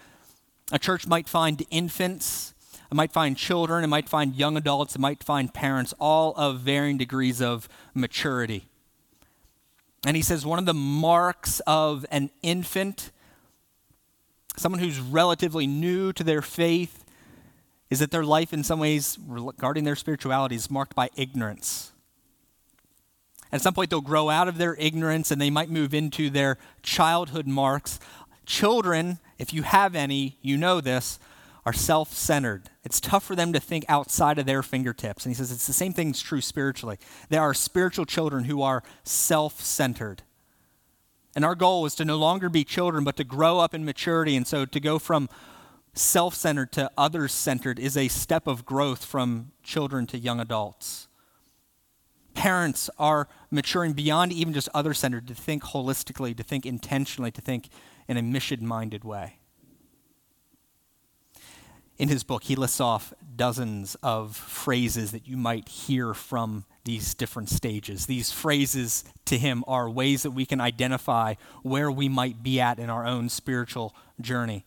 A 0.72 0.78
church 0.78 1.06
might 1.06 1.28
find 1.28 1.62
infants, 1.70 2.54
it 2.90 2.94
might 2.94 3.12
find 3.12 3.36
children, 3.36 3.84
it 3.84 3.88
might 3.88 4.08
find 4.08 4.34
young 4.34 4.56
adults, 4.56 4.96
it 4.96 5.00
might 5.00 5.22
find 5.22 5.52
parents, 5.52 5.94
all 6.00 6.34
of 6.36 6.60
varying 6.60 6.98
degrees 6.98 7.40
of 7.40 7.68
maturity. 7.94 8.66
And 10.06 10.16
he 10.16 10.22
says 10.22 10.44
one 10.44 10.58
of 10.58 10.66
the 10.66 10.74
marks 10.74 11.60
of 11.66 12.04
an 12.10 12.30
infant, 12.42 13.10
someone 14.56 14.80
who's 14.80 15.00
relatively 15.00 15.66
new 15.66 16.12
to 16.12 16.22
their 16.22 16.42
faith, 16.42 17.04
is 17.90 18.00
that 18.00 18.10
their 18.10 18.24
life, 18.24 18.52
in 18.52 18.64
some 18.64 18.80
ways, 18.80 19.18
regarding 19.26 19.84
their 19.84 19.96
spirituality, 19.96 20.56
is 20.56 20.70
marked 20.70 20.94
by 20.94 21.10
ignorance. 21.16 21.92
At 23.52 23.62
some 23.62 23.72
point, 23.72 23.90
they'll 23.90 24.00
grow 24.00 24.30
out 24.30 24.48
of 24.48 24.58
their 24.58 24.74
ignorance 24.74 25.30
and 25.30 25.40
they 25.40 25.50
might 25.50 25.70
move 25.70 25.94
into 25.94 26.28
their 26.28 26.58
childhood 26.82 27.46
marks. 27.46 28.00
Children, 28.46 29.18
if 29.38 29.52
you 29.52 29.62
have 29.62 29.94
any, 29.94 30.38
you 30.42 30.56
know 30.56 30.80
this, 30.80 31.18
are 31.66 31.72
self 31.72 32.12
centered. 32.12 32.70
It's 32.84 33.00
tough 33.00 33.24
for 33.24 33.34
them 33.34 33.52
to 33.52 33.60
think 33.60 33.84
outside 33.88 34.38
of 34.38 34.46
their 34.46 34.62
fingertips. 34.62 35.24
And 35.24 35.30
he 35.30 35.34
says 35.34 35.50
it's 35.50 35.66
the 35.66 35.72
same 35.72 35.92
thing 35.92 36.10
is 36.10 36.20
true 36.20 36.40
spiritually. 36.40 36.98
There 37.28 37.40
are 37.40 37.54
spiritual 37.54 38.04
children 38.04 38.44
who 38.44 38.62
are 38.62 38.82
self 39.02 39.60
centered. 39.60 40.22
And 41.36 41.44
our 41.44 41.54
goal 41.54 41.84
is 41.86 41.94
to 41.96 42.04
no 42.04 42.16
longer 42.16 42.48
be 42.48 42.64
children, 42.64 43.02
but 43.02 43.16
to 43.16 43.24
grow 43.24 43.58
up 43.58 43.74
in 43.74 43.84
maturity. 43.84 44.36
And 44.36 44.46
so 44.46 44.64
to 44.64 44.80
go 44.80 44.98
from 44.98 45.28
self 45.94 46.34
centered 46.34 46.72
to 46.72 46.90
others 46.96 47.32
centered 47.32 47.78
is 47.78 47.96
a 47.96 48.08
step 48.08 48.46
of 48.46 48.64
growth 48.64 49.04
from 49.04 49.52
children 49.62 50.06
to 50.08 50.18
young 50.18 50.40
adults 50.40 51.08
parents 52.34 52.90
are 52.98 53.28
maturing 53.50 53.92
beyond 53.92 54.32
even 54.32 54.52
just 54.52 54.68
other 54.74 54.92
centered 54.92 55.26
to 55.28 55.34
think 55.34 55.62
holistically, 55.62 56.36
to 56.36 56.42
think 56.42 56.66
intentionally, 56.66 57.30
to 57.30 57.40
think 57.40 57.68
in 58.08 58.16
a 58.16 58.22
mission 58.22 58.66
minded 58.66 59.04
way. 59.04 59.38
In 61.98 62.08
his 62.08 62.24
book, 62.24 62.44
he 62.44 62.56
lists 62.56 62.80
off 62.80 63.12
dozens 63.36 63.96
of 64.02 64.36
phrases 64.36 65.12
that 65.12 65.28
you 65.28 65.36
might 65.36 65.68
hear 65.68 66.12
from 66.12 66.64
these 66.84 67.14
different 67.14 67.48
stages. 67.48 68.06
These 68.06 68.30
phrases 68.30 69.04
to 69.26 69.38
him 69.38 69.64
are 69.66 69.88
ways 69.88 70.22
that 70.24 70.32
we 70.32 70.44
can 70.44 70.60
identify 70.60 71.34
where 71.62 71.90
we 71.90 72.08
might 72.08 72.42
be 72.42 72.60
at 72.60 72.78
in 72.78 72.90
our 72.90 73.06
own 73.06 73.28
spiritual 73.28 73.94
journey. 74.20 74.64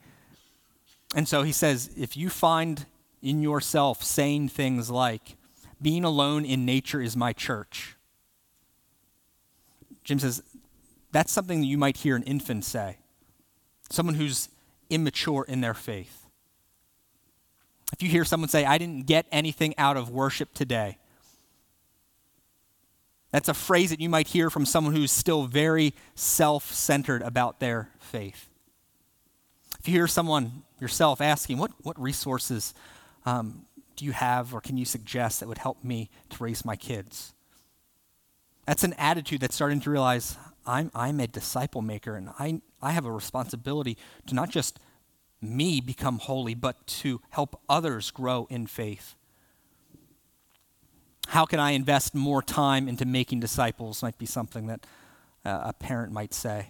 And 1.16 1.28
so 1.28 1.44
he 1.44 1.52
says 1.52 1.92
if 1.98 2.18
you 2.18 2.30
find 2.30 2.86
in 3.22 3.42
yourself 3.42 4.04
saying 4.04 4.50
things 4.50 4.90
like, 4.90 5.36
being 5.82 6.04
alone 6.04 6.44
in 6.44 6.66
nature 6.66 7.02
is 7.02 7.16
my 7.16 7.34
church. 7.34 7.96
Jim 10.04 10.18
says, 10.18 10.42
that's 11.12 11.32
something 11.32 11.60
that 11.60 11.68
you 11.68 11.78
might 11.78 11.98
hear 11.98 12.16
an 12.16 12.24
infant 12.24 12.66
say, 12.66 12.98
someone 13.90 14.16
who's 14.16 14.50
immature 14.90 15.46
in 15.48 15.62
their 15.62 15.74
faith. 15.74 16.17
If 17.93 18.04
you 18.04 18.10
hear 18.10 18.26
someone 18.26 18.50
say, 18.50 18.65
I 18.65 18.78
didn't 18.78 19.06
get 19.06 19.26
anything 19.32 19.73
out 19.78 19.97
of 19.97 20.10
worship 20.10 20.54
today, 20.54 20.97
that's 23.32 23.50
a 23.50 23.54
phrase 23.54 23.89
that 23.89 24.00
you 24.00 24.10
might 24.10 24.28
hear 24.28 24.50
from 24.50 24.65
someone 24.65 24.95
who's 24.95 25.12
still 25.12 25.43
very 25.45 25.93
self 26.15 26.71
centered 26.73 27.21
about 27.21 27.60
their 27.60 27.89
faith. 28.00 28.50
If 29.80 29.88
you 29.88 29.93
hear 29.93 30.08
someone 30.08 30.63
yourself 30.80 31.21
asking, 31.21 31.58
What, 31.58 31.71
what 31.84 32.00
resources 32.00 32.73
um, 33.26 33.65
do 33.95 34.06
you 34.06 34.12
have 34.12 34.54
or 34.54 34.62
can 34.62 34.78
you 34.78 34.86
suggest 34.86 35.39
that 35.39 35.50
would 35.50 35.58
help 35.58 35.84
me 35.84 36.10
to 36.30 36.43
raise 36.43 36.63
my 36.63 36.76
kids? 36.76 37.34
That's 38.65 38.84
an 38.84 38.93
attitude 38.93 39.41
that's 39.41 39.56
starting 39.56 39.82
to 39.82 39.89
realize 39.89 40.38
I'm, 40.65 40.91
I'm 40.93 41.19
a 41.19 41.28
disciple 41.28 41.82
maker 41.82 42.15
and 42.15 42.30
I, 42.39 42.62
I 42.82 42.91
have 42.91 43.06
a 43.06 43.12
responsibility 43.12 43.97
to 44.28 44.36
not 44.36 44.50
just 44.50 44.80
me 45.41 45.82
become 45.82 46.19
holy, 46.19 46.54
but 46.54 46.86
to 46.88 47.21
help 47.30 47.62
others 47.69 48.12
grow 48.12 48.47
in 48.50 48.67
faith. 48.67 49.15
How 51.30 51.45
can 51.45 51.60
I 51.60 51.71
invest 51.71 52.15
more 52.15 52.41
time 52.41 52.88
into 52.88 53.06
making 53.06 53.41
disciples? 53.41 54.02
Might 54.02 54.17
be 54.17 54.26
something 54.26 54.67
that 54.67 54.86
uh, 55.45 55.62
a 55.65 55.73
parent 55.73 56.13
might 56.13 56.34
say. 56.34 56.69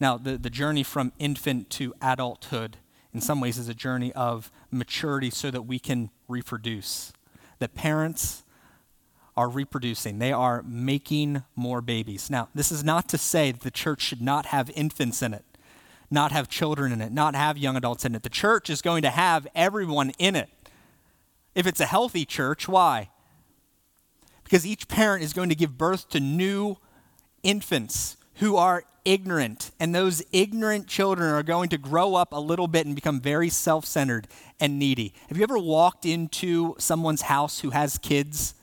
Now, 0.00 0.16
the, 0.16 0.38
the 0.38 0.50
journey 0.50 0.82
from 0.82 1.12
infant 1.18 1.70
to 1.70 1.94
adulthood 2.00 2.78
in 3.12 3.20
some 3.20 3.40
ways 3.40 3.58
is 3.58 3.68
a 3.68 3.74
journey 3.74 4.12
of 4.14 4.50
maturity 4.70 5.30
so 5.30 5.50
that 5.50 5.62
we 5.62 5.78
can 5.78 6.10
reproduce. 6.28 7.12
That 7.58 7.74
parents 7.74 8.42
are 9.36 9.48
reproducing, 9.48 10.18
they 10.18 10.32
are 10.32 10.62
making 10.62 11.44
more 11.54 11.80
babies. 11.80 12.30
Now, 12.30 12.48
this 12.54 12.72
is 12.72 12.82
not 12.82 13.08
to 13.10 13.18
say 13.18 13.52
that 13.52 13.60
the 13.62 13.70
church 13.70 14.02
should 14.02 14.20
not 14.20 14.46
have 14.46 14.70
infants 14.74 15.22
in 15.22 15.34
it, 15.34 15.44
not 16.10 16.32
have 16.32 16.48
children 16.48 16.92
in 16.92 17.00
it, 17.00 17.12
not 17.12 17.34
have 17.34 17.56
young 17.56 17.76
adults 17.76 18.04
in 18.04 18.14
it. 18.14 18.22
The 18.22 18.28
church 18.28 18.68
is 18.68 18.82
going 18.82 19.02
to 19.02 19.10
have 19.10 19.46
everyone 19.54 20.10
in 20.18 20.36
it. 20.36 20.48
If 21.54 21.66
it's 21.66 21.80
a 21.80 21.86
healthy 21.86 22.24
church, 22.24 22.68
why? 22.68 23.10
Because 24.44 24.66
each 24.66 24.88
parent 24.88 25.22
is 25.22 25.32
going 25.32 25.48
to 25.48 25.54
give 25.54 25.78
birth 25.78 26.08
to 26.10 26.20
new 26.20 26.76
infants 27.42 28.16
who 28.34 28.56
are 28.56 28.84
ignorant. 29.04 29.70
And 29.78 29.94
those 29.94 30.22
ignorant 30.32 30.86
children 30.86 31.32
are 31.32 31.42
going 31.42 31.68
to 31.70 31.78
grow 31.78 32.14
up 32.14 32.32
a 32.32 32.40
little 32.40 32.68
bit 32.68 32.86
and 32.86 32.94
become 32.94 33.20
very 33.20 33.48
self 33.48 33.84
centered 33.84 34.26
and 34.58 34.78
needy. 34.78 35.14
Have 35.28 35.38
you 35.38 35.42
ever 35.42 35.58
walked 35.58 36.04
into 36.04 36.74
someone's 36.78 37.22
house 37.22 37.60
who 37.60 37.70
has 37.70 37.98
kids 37.98 38.54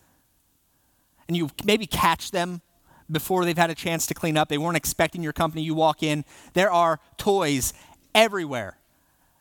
and 1.27 1.35
you 1.35 1.49
maybe 1.65 1.85
catch 1.85 2.31
them 2.31 2.61
before 3.09 3.45
they've 3.45 3.57
had 3.57 3.69
a 3.69 3.75
chance 3.75 4.05
to 4.07 4.13
clean 4.13 4.37
up? 4.37 4.49
They 4.49 4.57
weren't 4.57 4.77
expecting 4.77 5.23
your 5.23 5.33
company. 5.33 5.63
You 5.63 5.75
walk 5.75 6.03
in, 6.03 6.25
there 6.53 6.71
are 6.71 6.99
toys 7.17 7.73
everywhere. 8.13 8.77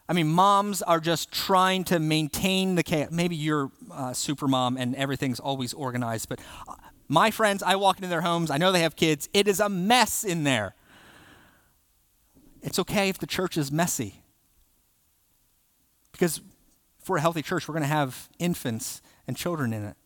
I 0.09 0.13
mean, 0.13 0.29
moms 0.29 0.83
are 0.83 1.01
just 1.01 1.33
trying 1.33 1.85
to 1.85 1.99
maintain 1.99 2.77
the 2.77 2.83
chaos. 2.83 3.11
Maybe 3.11 3.35
you're 3.35 3.73
uh, 3.91 4.13
super 4.13 4.47
mom 4.47 4.77
and 4.77 4.95
everything's 4.95 5.41
always 5.41 5.75
organized, 5.75 6.29
but 6.29 6.41
uh, 6.69 6.75
my 7.09 7.31
friends, 7.31 7.63
I 7.63 7.77
walk 7.77 7.99
into 7.99 8.09
their 8.09 8.21
homes, 8.23 8.51
I 8.51 8.59
know 8.59 8.73
they 8.73 8.81
have 8.81 8.97
kids, 8.97 9.29
it 9.33 9.49
is 9.49 9.61
a 9.61 9.69
mess 9.69 10.25
in 10.25 10.45
there. 10.45 10.75
It's 12.63 12.79
okay 12.81 13.09
if 13.09 13.19
the 13.19 13.27
church 13.27 13.57
is 13.57 13.71
messy. 13.71 14.23
Because 16.13 16.41
for 17.03 17.17
a 17.17 17.21
healthy 17.21 17.43
church, 17.43 17.69
we're 17.69 17.75
going 17.75 17.83
to 17.83 17.89
have 17.89 18.29
infants 18.39 19.03
and 19.29 19.37
children 19.37 19.73
in 19.73 19.85
it. 19.85 19.97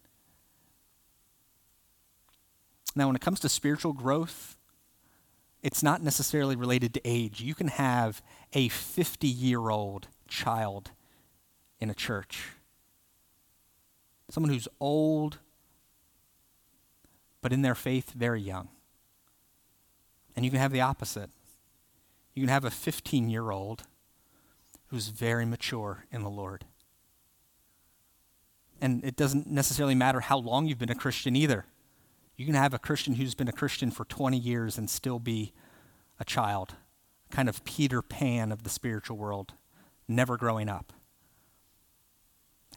Now, 2.94 3.06
when 3.06 3.16
it 3.16 3.22
comes 3.22 3.40
to 3.40 3.48
spiritual 3.48 3.92
growth, 3.92 4.56
it's 5.62 5.82
not 5.82 6.02
necessarily 6.02 6.56
related 6.56 6.94
to 6.94 7.00
age. 7.04 7.40
You 7.40 7.54
can 7.54 7.68
have 7.68 8.22
a 8.52 8.68
50 8.68 9.28
year 9.28 9.68
old 9.68 10.08
child 10.26 10.90
in 11.80 11.90
a 11.90 11.94
church, 11.94 12.48
someone 14.28 14.52
who's 14.52 14.68
old, 14.80 15.38
but 17.40 17.52
in 17.52 17.62
their 17.62 17.74
faith, 17.74 18.12
very 18.12 18.40
young. 18.40 18.68
And 20.36 20.44
you 20.44 20.50
can 20.50 20.60
have 20.60 20.72
the 20.72 20.80
opposite. 20.80 21.30
You 22.34 22.42
can 22.42 22.48
have 22.48 22.64
a 22.64 22.70
15 22.70 23.30
year 23.30 23.50
old 23.50 23.84
who's 24.88 25.08
very 25.08 25.46
mature 25.46 26.04
in 26.10 26.22
the 26.22 26.30
Lord. 26.30 26.64
And 28.80 29.04
it 29.04 29.16
doesn't 29.16 29.46
necessarily 29.46 29.94
matter 29.94 30.20
how 30.20 30.38
long 30.38 30.66
you've 30.66 30.78
been 30.78 30.90
a 30.90 30.94
Christian 30.94 31.36
either. 31.36 31.66
You 32.40 32.46
can 32.46 32.54
have 32.54 32.72
a 32.72 32.78
Christian 32.78 33.16
who's 33.16 33.34
been 33.34 33.48
a 33.48 33.52
Christian 33.52 33.90
for 33.90 34.06
20 34.06 34.38
years 34.38 34.78
and 34.78 34.88
still 34.88 35.18
be 35.18 35.52
a 36.18 36.24
child, 36.24 36.72
kind 37.30 37.50
of 37.50 37.62
Peter 37.66 38.00
Pan 38.00 38.50
of 38.50 38.62
the 38.62 38.70
spiritual 38.70 39.18
world, 39.18 39.52
never 40.08 40.38
growing 40.38 40.66
up. 40.66 40.94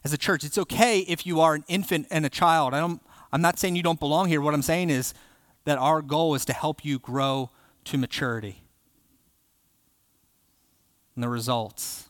As 0.03 0.11
a 0.11 0.17
church, 0.17 0.43
it's 0.43 0.57
okay 0.57 0.99
if 0.99 1.25
you 1.25 1.39
are 1.39 1.53
an 1.53 1.63
infant 1.69 2.07
and 2.11 2.25
a 2.25 2.29
child. 2.29 2.73
I 2.73 2.81
don't, 2.81 3.01
I'm 3.31 3.41
not 3.41 3.57
saying 3.57 3.77
you 3.77 3.83
don't 3.83 4.01
belong 4.01 4.27
here. 4.27 4.41
What 4.41 4.53
I'm 4.53 4.61
saying 4.61 4.89
is 4.89 5.13
that 5.63 5.77
our 5.77 6.01
goal 6.01 6.35
is 6.35 6.43
to 6.43 6.53
help 6.53 6.83
you 6.83 6.99
grow 6.99 7.49
to 7.85 7.97
maturity 7.97 8.63
and 11.15 11.23
the 11.23 11.29
results. 11.29 12.09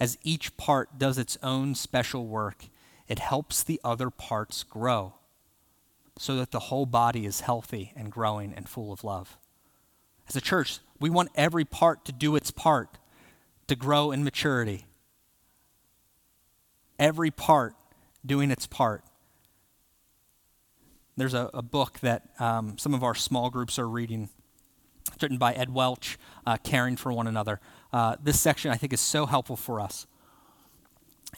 As 0.00 0.16
each 0.22 0.56
part 0.56 0.96
does 0.96 1.18
its 1.18 1.36
own 1.42 1.74
special 1.74 2.26
work, 2.26 2.68
it 3.06 3.18
helps 3.18 3.62
the 3.62 3.82
other 3.84 4.08
parts 4.08 4.62
grow 4.62 5.12
so 6.18 6.36
that 6.36 6.50
the 6.50 6.58
whole 6.58 6.86
body 6.86 7.24
is 7.24 7.40
healthy 7.40 7.92
and 7.96 8.12
growing 8.12 8.52
and 8.52 8.68
full 8.68 8.92
of 8.92 9.04
love. 9.04 9.38
As 10.28 10.36
a 10.36 10.40
church, 10.40 10.80
we 11.00 11.08
want 11.08 11.30
every 11.34 11.64
part 11.64 12.04
to 12.04 12.12
do 12.12 12.36
its 12.36 12.50
part 12.50 12.98
to 13.68 13.76
grow 13.76 14.10
in 14.10 14.24
maturity. 14.24 14.84
Every 16.98 17.30
part 17.30 17.74
doing 18.26 18.50
its 18.50 18.66
part. 18.66 19.04
There's 21.16 21.34
a, 21.34 21.50
a 21.54 21.62
book 21.62 22.00
that 22.00 22.28
um, 22.38 22.78
some 22.78 22.94
of 22.94 23.02
our 23.02 23.14
small 23.14 23.50
groups 23.50 23.78
are 23.78 23.88
reading 23.88 24.28
it's 25.14 25.22
written 25.22 25.38
by 25.38 25.52
Ed 25.52 25.74
Welch, 25.74 26.18
uh, 26.46 26.58
Caring 26.58 26.96
for 26.96 27.12
One 27.12 27.26
Another. 27.26 27.60
Uh, 27.92 28.16
this 28.22 28.40
section 28.40 28.70
I 28.70 28.76
think 28.76 28.92
is 28.92 29.00
so 29.00 29.26
helpful 29.26 29.56
for 29.56 29.80
us. 29.80 30.06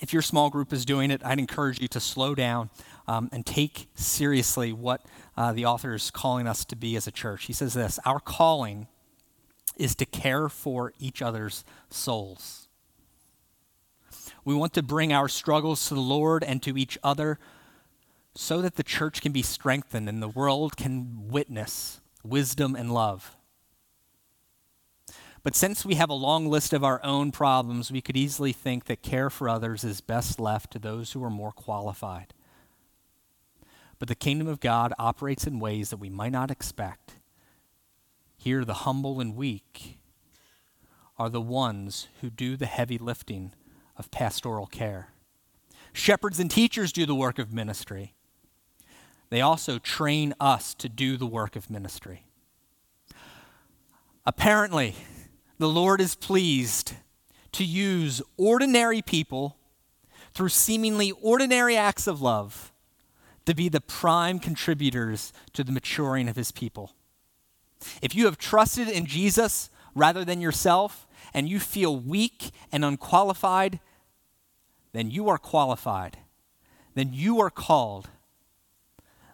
If 0.00 0.12
your 0.12 0.22
small 0.22 0.50
group 0.50 0.72
is 0.72 0.84
doing 0.84 1.10
it, 1.10 1.24
I'd 1.24 1.38
encourage 1.38 1.80
you 1.80 1.88
to 1.88 2.00
slow 2.00 2.34
down 2.34 2.70
um, 3.10 3.28
and 3.32 3.44
take 3.44 3.88
seriously 3.96 4.72
what 4.72 5.04
uh, 5.36 5.52
the 5.52 5.66
author 5.66 5.94
is 5.94 6.12
calling 6.12 6.46
us 6.46 6.64
to 6.64 6.76
be 6.76 6.94
as 6.94 7.08
a 7.08 7.10
church. 7.10 7.46
He 7.46 7.52
says 7.52 7.74
this 7.74 7.98
Our 8.06 8.20
calling 8.20 8.86
is 9.76 9.96
to 9.96 10.06
care 10.06 10.48
for 10.48 10.92
each 11.00 11.20
other's 11.20 11.64
souls. 11.90 12.68
We 14.44 14.54
want 14.54 14.74
to 14.74 14.82
bring 14.82 15.12
our 15.12 15.28
struggles 15.28 15.88
to 15.88 15.94
the 15.94 16.00
Lord 16.00 16.44
and 16.44 16.62
to 16.62 16.78
each 16.78 16.98
other 17.02 17.40
so 18.36 18.62
that 18.62 18.76
the 18.76 18.84
church 18.84 19.20
can 19.20 19.32
be 19.32 19.42
strengthened 19.42 20.08
and 20.08 20.22
the 20.22 20.28
world 20.28 20.76
can 20.76 21.28
witness 21.28 22.00
wisdom 22.22 22.76
and 22.76 22.94
love. 22.94 23.34
But 25.42 25.56
since 25.56 25.84
we 25.84 25.96
have 25.96 26.10
a 26.10 26.14
long 26.14 26.46
list 26.46 26.72
of 26.72 26.84
our 26.84 27.04
own 27.04 27.32
problems, 27.32 27.90
we 27.90 28.02
could 28.02 28.16
easily 28.16 28.52
think 28.52 28.84
that 28.84 29.02
care 29.02 29.30
for 29.30 29.48
others 29.48 29.82
is 29.82 30.00
best 30.00 30.38
left 30.38 30.70
to 30.72 30.78
those 30.78 31.12
who 31.12 31.24
are 31.24 31.30
more 31.30 31.52
qualified. 31.52 32.34
But 34.00 34.08
the 34.08 34.14
kingdom 34.16 34.48
of 34.48 34.60
God 34.60 34.92
operates 34.98 35.46
in 35.46 35.60
ways 35.60 35.90
that 35.90 35.98
we 35.98 36.08
might 36.08 36.32
not 36.32 36.50
expect. 36.50 37.18
Here, 38.36 38.64
the 38.64 38.74
humble 38.74 39.20
and 39.20 39.36
weak 39.36 39.98
are 41.18 41.28
the 41.28 41.40
ones 41.40 42.08
who 42.22 42.30
do 42.30 42.56
the 42.56 42.66
heavy 42.66 42.96
lifting 42.96 43.52
of 43.98 44.10
pastoral 44.10 44.66
care. 44.66 45.10
Shepherds 45.92 46.40
and 46.40 46.50
teachers 46.50 46.92
do 46.92 47.04
the 47.04 47.14
work 47.14 47.38
of 47.38 47.52
ministry. 47.52 48.14
They 49.28 49.42
also 49.42 49.78
train 49.78 50.34
us 50.40 50.72
to 50.76 50.88
do 50.88 51.18
the 51.18 51.26
work 51.26 51.54
of 51.54 51.68
ministry. 51.68 52.24
Apparently, 54.24 54.94
the 55.58 55.68
Lord 55.68 56.00
is 56.00 56.14
pleased 56.14 56.94
to 57.52 57.64
use 57.64 58.22
ordinary 58.38 59.02
people 59.02 59.58
through 60.32 60.48
seemingly 60.48 61.12
ordinary 61.20 61.76
acts 61.76 62.06
of 62.06 62.22
love 62.22 62.69
to 63.50 63.56
be 63.56 63.68
the 63.68 63.80
prime 63.80 64.38
contributors 64.38 65.32
to 65.52 65.64
the 65.64 65.72
maturing 65.72 66.28
of 66.28 66.36
his 66.36 66.52
people. 66.52 66.92
If 68.00 68.14
you 68.14 68.26
have 68.26 68.38
trusted 68.38 68.86
in 68.86 69.06
Jesus 69.06 69.70
rather 69.92 70.24
than 70.24 70.40
yourself 70.40 71.08
and 71.34 71.48
you 71.48 71.58
feel 71.58 71.98
weak 71.98 72.52
and 72.70 72.84
unqualified, 72.84 73.80
then 74.92 75.10
you 75.10 75.28
are 75.28 75.36
qualified. 75.36 76.18
Then 76.94 77.12
you 77.12 77.40
are 77.40 77.50
called. 77.50 78.10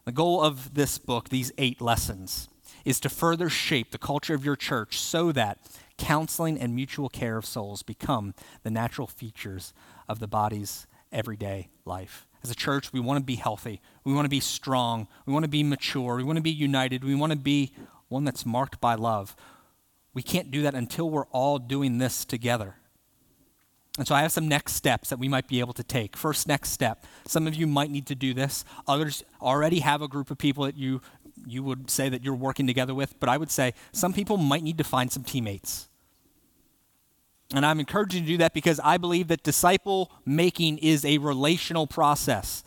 The 0.06 0.12
goal 0.12 0.42
of 0.42 0.72
this 0.72 0.96
book, 0.96 1.28
these 1.28 1.52
eight 1.58 1.82
lessons, 1.82 2.48
is 2.86 2.98
to 3.00 3.10
further 3.10 3.50
shape 3.50 3.90
the 3.90 3.98
culture 3.98 4.34
of 4.34 4.46
your 4.46 4.56
church 4.56 4.98
so 4.98 5.30
that 5.32 5.58
counseling 5.98 6.58
and 6.58 6.74
mutual 6.74 7.10
care 7.10 7.36
of 7.36 7.44
souls 7.44 7.82
become 7.82 8.32
the 8.62 8.70
natural 8.70 9.06
features 9.06 9.74
of 10.08 10.20
the 10.20 10.28
body's 10.28 10.86
everyday 11.12 11.68
life. 11.84 12.25
As 12.46 12.50
a 12.52 12.54
church, 12.54 12.92
we 12.92 13.00
want 13.00 13.18
to 13.18 13.24
be 13.24 13.34
healthy. 13.34 13.80
We 14.04 14.12
want 14.14 14.24
to 14.24 14.30
be 14.30 14.38
strong. 14.38 15.08
We 15.26 15.32
want 15.32 15.42
to 15.42 15.48
be 15.48 15.64
mature. 15.64 16.14
We 16.14 16.22
want 16.22 16.36
to 16.36 16.42
be 16.42 16.52
united. 16.52 17.02
We 17.02 17.16
want 17.16 17.32
to 17.32 17.36
be 17.36 17.72
one 18.06 18.22
that's 18.22 18.46
marked 18.46 18.80
by 18.80 18.94
love. 18.94 19.34
We 20.14 20.22
can't 20.22 20.52
do 20.52 20.62
that 20.62 20.72
until 20.72 21.10
we're 21.10 21.26
all 21.32 21.58
doing 21.58 21.98
this 21.98 22.24
together. 22.24 22.76
And 23.98 24.06
so 24.06 24.14
I 24.14 24.22
have 24.22 24.30
some 24.30 24.46
next 24.46 24.74
steps 24.74 25.08
that 25.08 25.18
we 25.18 25.26
might 25.26 25.48
be 25.48 25.58
able 25.58 25.72
to 25.72 25.82
take. 25.82 26.16
First, 26.16 26.46
next 26.46 26.70
step. 26.70 27.04
Some 27.26 27.48
of 27.48 27.56
you 27.56 27.66
might 27.66 27.90
need 27.90 28.06
to 28.06 28.14
do 28.14 28.32
this. 28.32 28.64
Others 28.86 29.24
already 29.42 29.80
have 29.80 30.00
a 30.00 30.06
group 30.06 30.30
of 30.30 30.38
people 30.38 30.62
that 30.66 30.76
you 30.76 31.00
you 31.48 31.64
would 31.64 31.90
say 31.90 32.08
that 32.08 32.22
you're 32.22 32.34
working 32.34 32.68
together 32.68 32.94
with, 32.94 33.18
but 33.18 33.28
I 33.28 33.36
would 33.36 33.50
say 33.50 33.74
some 33.90 34.12
people 34.12 34.36
might 34.36 34.62
need 34.62 34.78
to 34.78 34.84
find 34.84 35.10
some 35.10 35.24
teammates. 35.24 35.88
And 37.54 37.64
I'm 37.64 37.78
encouraging 37.78 38.22
you 38.22 38.26
to 38.26 38.32
do 38.34 38.38
that 38.38 38.54
because 38.54 38.80
I 38.82 38.96
believe 38.96 39.28
that 39.28 39.42
disciple 39.42 40.10
making 40.24 40.78
is 40.78 41.04
a 41.04 41.18
relational 41.18 41.86
process. 41.86 42.64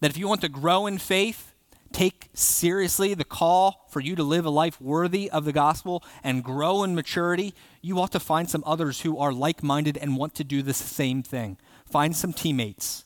That 0.00 0.10
if 0.10 0.16
you 0.16 0.28
want 0.28 0.40
to 0.40 0.48
grow 0.48 0.86
in 0.86 0.98
faith, 0.98 1.54
take 1.92 2.28
seriously 2.34 3.14
the 3.14 3.24
call 3.24 3.86
for 3.88 4.00
you 4.00 4.16
to 4.16 4.22
live 4.22 4.44
a 4.44 4.50
life 4.50 4.80
worthy 4.80 5.30
of 5.30 5.44
the 5.44 5.52
gospel 5.52 6.02
and 6.22 6.44
grow 6.44 6.82
in 6.82 6.94
maturity, 6.94 7.54
you 7.80 7.98
ought 7.98 8.12
to 8.12 8.20
find 8.20 8.50
some 8.50 8.62
others 8.66 9.02
who 9.02 9.18
are 9.18 9.32
like 9.32 9.62
minded 9.62 9.96
and 9.96 10.16
want 10.16 10.34
to 10.34 10.44
do 10.44 10.60
the 10.62 10.74
same 10.74 11.22
thing. 11.22 11.56
Find 11.90 12.14
some 12.14 12.32
teammates. 12.32 13.04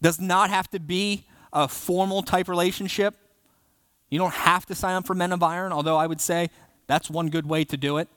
Does 0.00 0.20
not 0.20 0.50
have 0.50 0.70
to 0.70 0.78
be 0.78 1.26
a 1.52 1.66
formal 1.66 2.22
type 2.22 2.48
relationship. 2.48 3.16
You 4.10 4.18
don't 4.18 4.34
have 4.34 4.66
to 4.66 4.74
sign 4.74 4.94
up 4.94 5.06
for 5.06 5.14
Men 5.14 5.32
of 5.32 5.42
Iron, 5.42 5.72
although 5.72 5.96
I 5.96 6.06
would 6.06 6.20
say 6.20 6.50
that's 6.86 7.10
one 7.10 7.30
good 7.30 7.46
way 7.46 7.64
to 7.64 7.76
do 7.76 7.96
it. 7.96 8.08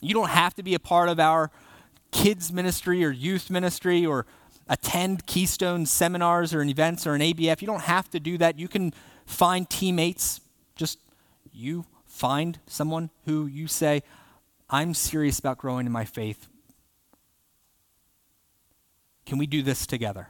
You 0.00 0.14
don't 0.14 0.30
have 0.30 0.54
to 0.54 0.62
be 0.62 0.74
a 0.74 0.78
part 0.78 1.08
of 1.08 1.20
our 1.20 1.50
kids' 2.10 2.52
ministry 2.52 3.04
or 3.04 3.10
youth 3.10 3.50
ministry 3.50 4.04
or 4.04 4.26
attend 4.68 5.26
Keystone 5.26 5.84
seminars 5.86 6.54
or 6.54 6.62
events 6.62 7.06
or 7.06 7.14
an 7.14 7.20
ABF. 7.20 7.60
You 7.60 7.66
don't 7.66 7.82
have 7.82 8.08
to 8.10 8.20
do 8.20 8.38
that. 8.38 8.58
You 8.58 8.68
can 8.68 8.94
find 9.26 9.68
teammates. 9.68 10.40
Just 10.76 10.98
you 11.52 11.84
find 12.06 12.58
someone 12.66 13.10
who 13.26 13.46
you 13.46 13.66
say, 13.66 14.02
I'm 14.68 14.94
serious 14.94 15.38
about 15.38 15.58
growing 15.58 15.86
in 15.86 15.92
my 15.92 16.04
faith. 16.04 16.46
Can 19.26 19.38
we 19.38 19.46
do 19.46 19.62
this 19.62 19.86
together? 19.86 20.28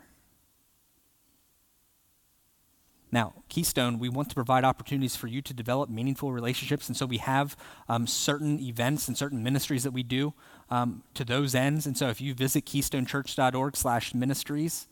Now, 3.13 3.35
Keystone, 3.49 3.99
we 3.99 4.09
want 4.09 4.29
to 4.29 4.37
provide 4.37 4.63
opportunities 4.65 5.17
for 5.17 5.27
you 5.27 5.43
to 5.43 5.53
develop 5.53 5.91
meaningful 5.91 6.33
relationships, 6.33 6.87
and 6.87 6.97
so 6.97 7.07
we 7.07 7.19
have 7.19 7.57
um, 7.89 8.07
certain 8.07 8.61
events 8.61 9.09
and 9.09 9.19
certain 9.19 9.43
ministries 9.43 9.83
that 9.83 9.91
we 9.91 10.05
do 10.05 10.33
um, 10.71 11.03
to 11.15 11.25
those 11.25 11.57
ends. 11.57 11.87
And 11.87 11.97
so, 11.97 12.09
if 12.09 12.21
you 12.21 12.35
visit 12.35 12.67
keystonechurch.org/ministries, 12.67 14.87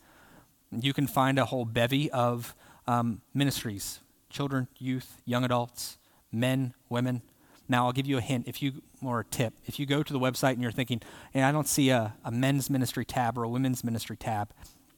you 0.71 0.93
can 0.93 1.07
find 1.07 1.39
a 1.39 1.45
whole 1.45 1.63
bevy 1.63 2.11
of 2.11 2.53
um, 2.87 3.21
ministries: 3.33 4.01
children, 4.29 4.67
youth, 4.77 5.21
young 5.25 5.45
adults, 5.45 5.97
men, 6.31 6.73
women. 6.89 7.21
Now, 7.69 7.85
I'll 7.85 7.93
give 7.93 8.07
you 8.07 8.17
a 8.17 8.21
hint, 8.21 8.47
if 8.47 8.61
you 8.61 8.81
or 9.01 9.21
a 9.21 9.25
tip. 9.25 9.53
If 9.65 9.79
you 9.79 9.85
go 9.85 10.03
to 10.03 10.11
the 10.11 10.19
website 10.19 10.51
and 10.53 10.61
you're 10.61 10.73
thinking, 10.73 11.01
"Hey, 11.31 11.43
I 11.43 11.53
don't 11.53 11.69
see 11.69 11.89
a, 11.89 12.15
a 12.25 12.31
men's 12.31 12.69
ministry 12.69 13.05
tab 13.05 13.37
or 13.37 13.43
a 13.43 13.49
women's 13.49 13.81
ministry 13.81 14.17
tab," 14.17 14.51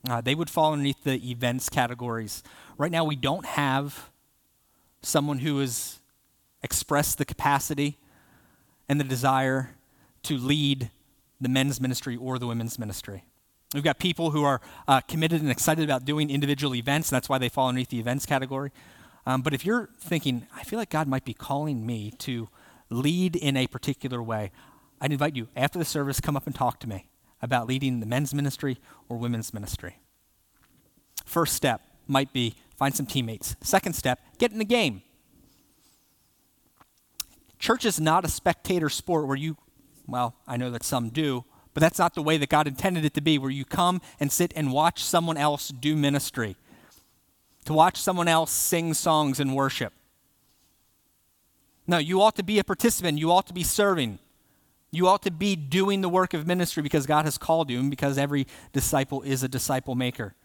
uh, 0.10 0.22
they 0.22 0.36
would 0.36 0.50
fall 0.50 0.74
underneath 0.74 1.04
the 1.04 1.30
events 1.30 1.70
categories. 1.70 2.44
Right 2.78 2.92
now, 2.92 3.04
we 3.04 3.16
don't 3.16 3.46
have 3.46 4.10
someone 5.02 5.40
who 5.40 5.60
has 5.60 6.00
expressed 6.64 7.18
the 7.18 7.26
capacity 7.26 7.98
and 8.90 9.00
the 9.00 9.04
desire 9.04 9.76
to 10.24 10.38
lead 10.38 10.90
the 11.40 11.50
men's 11.50 11.80
ministry 11.80 12.16
or 12.16 12.38
the 12.40 12.48
women's 12.48 12.78
ministry. 12.78 13.24
We've 13.74 13.84
got 13.84 14.00
people 14.00 14.32
who 14.32 14.44
are 14.44 14.60
uh, 14.88 15.02
committed 15.02 15.42
and 15.42 15.50
excited 15.50 15.84
about 15.84 16.04
doing 16.04 16.30
individual 16.30 16.76
events, 16.76 17.10
and 17.10 17.16
that's 17.16 17.30
why 17.30 17.38
they 17.38 17.50
fall 17.50 17.70
underneath 17.70 17.90
the 17.90 18.00
events 18.00 18.26
category. 18.26 18.72
Um, 19.26 19.42
but 19.42 19.54
if 19.54 19.66
you're 19.66 19.90
thinking, 20.00 20.46
I 20.56 20.64
feel 20.64 20.78
like 20.78 20.90
God 20.90 21.08
might 21.08 21.26
be 21.26 21.34
calling 21.34 21.86
me 21.86 22.12
to 22.20 22.50
lead 22.90 23.36
in 23.36 23.56
a 23.56 23.68
particular 23.68 24.22
way, 24.22 24.52
I'd 25.00 25.12
invite 25.12 25.36
you 25.36 25.48
after 25.56 25.80
the 25.80 25.86
service, 25.86 26.20
come 26.20 26.36
up 26.36 26.46
and 26.48 26.56
talk 26.56 26.80
to 26.82 26.90
me 26.90 27.06
about 27.42 27.68
leading 27.68 28.00
the 28.00 28.06
men's 28.06 28.34
ministry 28.34 28.78
or 29.10 29.18
women's 29.18 29.54
ministry. 29.54 29.98
First 31.26 31.56
step 31.56 31.82
might 32.08 32.34
be 32.34 32.56
find 32.76 32.96
some 32.96 33.06
teammates. 33.06 33.56
Second 33.62 33.94
step, 33.94 34.20
get 34.38 34.52
in 34.52 34.58
the 34.58 34.66
game. 34.66 35.02
Church 37.60 37.86
is 37.86 38.00
not 38.00 38.26
a 38.26 38.28
spectator 38.28 38.90
sport 38.90 39.28
where 39.28 39.38
you, 39.38 39.56
well, 40.08 40.36
I 40.48 40.58
know 40.58 40.72
that 40.72 40.84
some 40.84 41.10
do, 41.10 41.46
but 41.74 41.82
that's 41.82 42.00
not 42.00 42.16
the 42.16 42.24
way 42.24 42.38
that 42.38 42.50
God 42.50 42.68
intended 42.68 43.06
it 43.06 43.14
to 43.14 43.22
be, 43.22 43.38
where 43.38 43.52
you 43.52 43.66
come 43.66 44.02
and 44.20 44.32
sit 44.32 44.52
and 44.56 44.72
watch 44.72 45.04
someone 45.04 45.38
else 45.38 45.70
do 45.70 45.96
ministry, 45.96 46.56
to 47.66 47.74
watch 47.74 47.98
someone 47.98 48.28
else 48.28 48.52
sing 48.52 48.94
songs 48.94 49.40
and 49.40 49.56
worship. 49.56 49.94
No, 51.88 51.98
you 51.98 52.22
ought 52.22 52.36
to 52.38 52.44
be 52.44 52.58
a 52.60 52.64
participant. 52.64 53.20
You 53.20 53.32
ought 53.32 53.48
to 53.48 53.54
be 53.54 53.64
serving. 53.64 54.20
You 54.92 55.08
ought 55.08 55.24
to 55.24 55.32
be 55.32 55.56
doing 55.56 56.02
the 56.02 56.10
work 56.10 56.34
of 56.34 56.46
ministry 56.46 56.84
because 56.84 57.06
God 57.06 57.24
has 57.26 57.38
called 57.38 57.70
you 57.70 57.80
and 57.80 57.90
because 57.90 58.18
every 58.18 58.46
disciple 58.74 59.22
is 59.22 59.42
a 59.42 59.48
disciple 59.48 59.96
maker. 59.96 60.36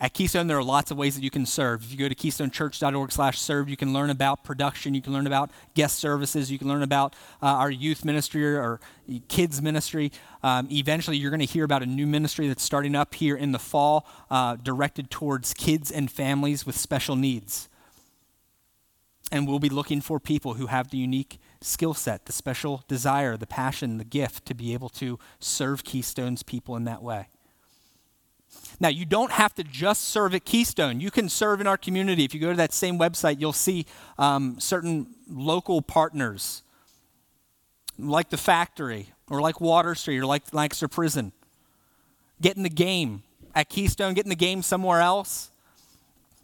At 0.00 0.14
Keystone, 0.14 0.46
there 0.46 0.56
are 0.56 0.64
lots 0.64 0.92
of 0.92 0.96
ways 0.96 1.16
that 1.16 1.24
you 1.24 1.30
can 1.30 1.44
serve. 1.44 1.82
If 1.82 1.90
you 1.90 1.98
go 1.98 2.08
to 2.08 2.14
keystonechurch.org 2.14 3.10
slash 3.10 3.40
serve, 3.40 3.68
you 3.68 3.76
can 3.76 3.92
learn 3.92 4.10
about 4.10 4.44
production, 4.44 4.94
you 4.94 5.02
can 5.02 5.12
learn 5.12 5.26
about 5.26 5.50
guest 5.74 5.98
services, 5.98 6.52
you 6.52 6.58
can 6.58 6.68
learn 6.68 6.82
about 6.82 7.14
uh, 7.42 7.46
our 7.46 7.70
youth 7.70 8.04
ministry 8.04 8.44
or 8.44 8.78
kids 9.26 9.60
ministry. 9.60 10.12
Um, 10.44 10.68
eventually, 10.70 11.16
you're 11.16 11.32
going 11.32 11.40
to 11.40 11.46
hear 11.46 11.64
about 11.64 11.82
a 11.82 11.86
new 11.86 12.06
ministry 12.06 12.46
that's 12.46 12.62
starting 12.62 12.94
up 12.94 13.14
here 13.14 13.36
in 13.36 13.50
the 13.50 13.58
fall 13.58 14.06
uh, 14.30 14.54
directed 14.54 15.10
towards 15.10 15.52
kids 15.52 15.90
and 15.90 16.08
families 16.08 16.64
with 16.64 16.76
special 16.76 17.16
needs. 17.16 17.68
And 19.32 19.48
we'll 19.48 19.58
be 19.58 19.68
looking 19.68 20.00
for 20.00 20.20
people 20.20 20.54
who 20.54 20.66
have 20.66 20.90
the 20.90 20.98
unique 20.98 21.40
skill 21.60 21.94
set, 21.94 22.26
the 22.26 22.32
special 22.32 22.84
desire, 22.88 23.36
the 23.36 23.46
passion, 23.46 23.98
the 23.98 24.04
gift 24.04 24.46
to 24.46 24.54
be 24.54 24.72
able 24.72 24.88
to 24.90 25.18
serve 25.40 25.84
Keystone's 25.84 26.42
people 26.42 26.76
in 26.76 26.84
that 26.84 27.02
way. 27.02 27.28
Now, 28.80 28.88
you 28.88 29.04
don't 29.04 29.32
have 29.32 29.54
to 29.56 29.64
just 29.64 30.04
serve 30.04 30.34
at 30.34 30.44
Keystone. 30.44 31.00
You 31.00 31.10
can 31.10 31.28
serve 31.28 31.60
in 31.60 31.66
our 31.66 31.76
community. 31.76 32.24
If 32.24 32.32
you 32.32 32.40
go 32.40 32.50
to 32.50 32.56
that 32.56 32.72
same 32.72 32.98
website, 32.98 33.40
you'll 33.40 33.52
see 33.52 33.86
um, 34.18 34.56
certain 34.58 35.14
local 35.28 35.82
partners, 35.82 36.62
like 37.98 38.30
the 38.30 38.36
factory, 38.36 39.08
or 39.28 39.40
like 39.40 39.60
Water 39.60 39.94
Street, 39.94 40.18
or 40.18 40.26
like 40.26 40.42
Lancaster 40.52 40.88
Prison. 40.88 41.32
Get 42.40 42.56
in 42.56 42.62
the 42.62 42.70
game 42.70 43.22
at 43.54 43.68
Keystone, 43.68 44.14
get 44.14 44.24
in 44.24 44.30
the 44.30 44.36
game 44.36 44.62
somewhere 44.62 45.00
else. 45.00 45.50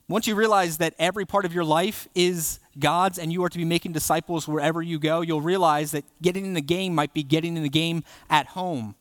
Once 0.07 0.27
you 0.27 0.35
realize 0.35 0.77
that 0.79 0.95
every 0.99 1.25
part 1.25 1.47
of 1.47 1.55
your 1.55 1.65
life 1.65 2.09
is 2.15 2.61
God's 2.79 3.19
and 3.19 3.33
you 3.33 3.43
are 3.43 3.49
to 3.49 3.57
be 3.57 3.65
making 3.65 3.93
disciples 3.93 4.47
wherever 4.47 4.83
you 4.83 4.99
go, 4.99 5.23
you'll 5.23 5.41
realize 5.41 5.93
that 5.93 6.05
getting 6.21 6.45
in 6.45 6.53
the 6.53 6.61
game 6.61 6.95
might 6.95 7.15
be 7.15 7.23
getting 7.23 7.57
in 7.57 7.63
the 7.63 7.71
game 7.71 8.05
at 8.29 8.49
home. 8.49 8.95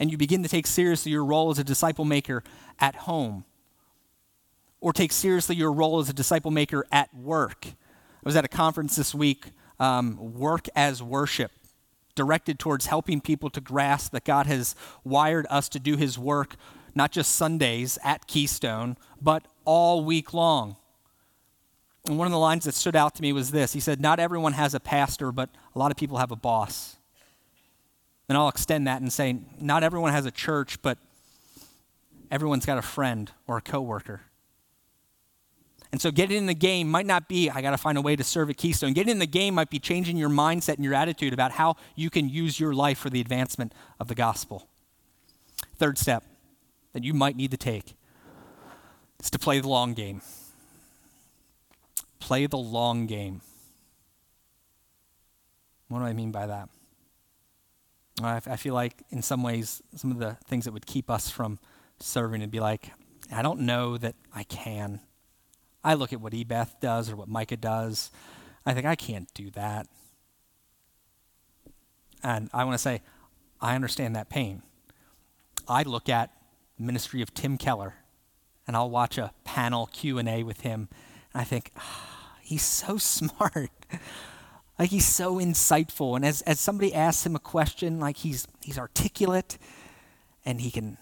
And 0.00 0.10
you 0.10 0.16
begin 0.16 0.42
to 0.42 0.48
take 0.48 0.66
seriously 0.66 1.12
your 1.12 1.24
role 1.24 1.50
as 1.50 1.60
a 1.60 1.64
disciple 1.64 2.04
maker 2.04 2.42
at 2.80 2.96
home. 2.96 3.44
Or 4.80 4.92
take 4.92 5.12
seriously 5.12 5.54
your 5.54 5.70
role 5.70 6.00
as 6.00 6.08
a 6.08 6.12
disciple 6.12 6.50
maker 6.50 6.84
at 6.90 7.14
work. 7.14 7.64
I 7.66 8.24
was 8.24 8.34
at 8.34 8.44
a 8.44 8.48
conference 8.48 8.96
this 8.96 9.14
week, 9.14 9.52
um, 9.78 10.34
Work 10.34 10.66
as 10.74 11.04
Worship, 11.04 11.52
directed 12.16 12.58
towards 12.58 12.86
helping 12.86 13.20
people 13.20 13.48
to 13.50 13.60
grasp 13.60 14.10
that 14.10 14.24
God 14.24 14.46
has 14.46 14.74
wired 15.04 15.46
us 15.50 15.68
to 15.68 15.78
do 15.78 15.96
his 15.96 16.18
work 16.18 16.56
not 16.94 17.12
just 17.12 17.36
Sundays 17.36 17.98
at 18.04 18.26
Keystone, 18.26 18.96
but 19.20 19.46
all 19.64 20.04
week 20.04 20.34
long. 20.34 20.76
And 22.06 22.18
one 22.18 22.26
of 22.26 22.32
the 22.32 22.38
lines 22.38 22.64
that 22.64 22.74
stood 22.74 22.96
out 22.96 23.14
to 23.14 23.22
me 23.22 23.32
was 23.32 23.50
this 23.50 23.72
He 23.72 23.80
said, 23.80 24.00
Not 24.00 24.18
everyone 24.18 24.52
has 24.54 24.74
a 24.74 24.80
pastor, 24.80 25.32
but 25.32 25.50
a 25.74 25.78
lot 25.78 25.90
of 25.90 25.96
people 25.96 26.18
have 26.18 26.30
a 26.30 26.36
boss. 26.36 26.96
And 28.28 28.38
I'll 28.38 28.48
extend 28.48 28.86
that 28.86 29.00
and 29.00 29.12
say, 29.12 29.38
Not 29.60 29.82
everyone 29.82 30.12
has 30.12 30.26
a 30.26 30.30
church, 30.30 30.80
but 30.82 30.98
everyone's 32.30 32.66
got 32.66 32.78
a 32.78 32.82
friend 32.82 33.30
or 33.46 33.56
a 33.58 33.60
coworker. 33.60 34.22
And 35.92 36.00
so 36.00 36.10
getting 36.10 36.38
in 36.38 36.46
the 36.46 36.54
game 36.54 36.90
might 36.90 37.04
not 37.04 37.28
be, 37.28 37.50
I 37.50 37.60
got 37.60 37.72
to 37.72 37.78
find 37.78 37.98
a 37.98 38.00
way 38.00 38.16
to 38.16 38.24
serve 38.24 38.48
at 38.48 38.56
Keystone. 38.56 38.94
Getting 38.94 39.10
in 39.10 39.18
the 39.18 39.26
game 39.26 39.54
might 39.54 39.68
be 39.68 39.78
changing 39.78 40.16
your 40.16 40.30
mindset 40.30 40.76
and 40.76 40.84
your 40.84 40.94
attitude 40.94 41.34
about 41.34 41.52
how 41.52 41.76
you 41.94 42.08
can 42.08 42.30
use 42.30 42.58
your 42.58 42.72
life 42.72 42.96
for 42.96 43.10
the 43.10 43.20
advancement 43.20 43.74
of 44.00 44.08
the 44.08 44.14
gospel. 44.14 44.66
Third 45.76 45.98
step 45.98 46.24
that 46.92 47.04
you 47.04 47.14
might 47.14 47.36
need 47.36 47.50
to 47.50 47.56
take 47.56 47.94
is 49.20 49.30
to 49.30 49.38
play 49.38 49.60
the 49.60 49.68
long 49.68 49.94
game. 49.94 50.20
Play 52.20 52.46
the 52.46 52.58
long 52.58 53.06
game. 53.06 53.40
What 55.88 56.00
do 56.00 56.04
I 56.04 56.12
mean 56.12 56.32
by 56.32 56.46
that? 56.46 56.68
I, 58.22 58.36
I 58.46 58.56
feel 58.56 58.74
like, 58.74 59.02
in 59.10 59.22
some 59.22 59.42
ways, 59.42 59.82
some 59.96 60.10
of 60.10 60.18
the 60.18 60.36
things 60.46 60.64
that 60.64 60.72
would 60.72 60.86
keep 60.86 61.10
us 61.10 61.30
from 61.30 61.58
serving 61.98 62.40
would 62.40 62.50
be 62.50 62.60
like, 62.60 62.90
I 63.30 63.42
don't 63.42 63.60
know 63.60 63.96
that 63.98 64.14
I 64.34 64.44
can. 64.44 65.00
I 65.84 65.94
look 65.94 66.12
at 66.12 66.20
what 66.20 66.32
Ebeth 66.32 66.80
does 66.80 67.10
or 67.10 67.16
what 67.16 67.28
Micah 67.28 67.56
does. 67.56 68.10
I 68.64 68.74
think 68.74 68.86
I 68.86 68.94
can't 68.94 69.32
do 69.34 69.50
that. 69.50 69.86
And 72.22 72.48
I 72.52 72.64
want 72.64 72.74
to 72.74 72.78
say, 72.78 73.02
I 73.60 73.74
understand 73.74 74.14
that 74.14 74.28
pain. 74.28 74.62
I 75.68 75.82
look 75.82 76.08
at 76.08 76.30
ministry 76.82 77.22
of 77.22 77.32
Tim 77.34 77.56
Keller, 77.56 77.94
and 78.66 78.76
I'll 78.76 78.90
watch 78.90 79.18
a 79.18 79.32
panel 79.44 79.86
Q&A 79.92 80.42
with 80.42 80.60
him, 80.60 80.88
and 81.32 81.40
I 81.40 81.44
think, 81.44 81.72
oh, 81.78 82.36
he's 82.40 82.62
so 82.62 82.96
smart. 82.98 83.70
like 84.78 84.90
he's 84.90 85.06
so 85.06 85.36
insightful. 85.36 86.16
And 86.16 86.24
as, 86.24 86.42
as 86.42 86.60
somebody 86.60 86.94
asks 86.94 87.24
him 87.24 87.36
a 87.36 87.40
question, 87.40 88.00
like 88.00 88.18
he's, 88.18 88.46
he's 88.62 88.78
articulate 88.78 89.58
and 90.44 90.60
he 90.60 90.70
can 90.70 90.98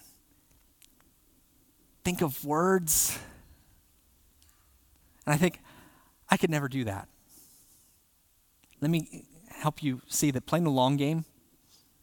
think 2.04 2.20
of 2.20 2.44
words. 2.44 3.18
And 5.26 5.34
I 5.34 5.38
think, 5.38 5.60
I 6.28 6.36
could 6.36 6.50
never 6.50 6.68
do 6.68 6.84
that. 6.84 7.08
Let 8.80 8.90
me 8.90 9.24
help 9.48 9.82
you 9.82 10.00
see 10.06 10.30
that 10.30 10.46
playing 10.46 10.64
the 10.64 10.70
long 10.70 10.96
game, 10.96 11.24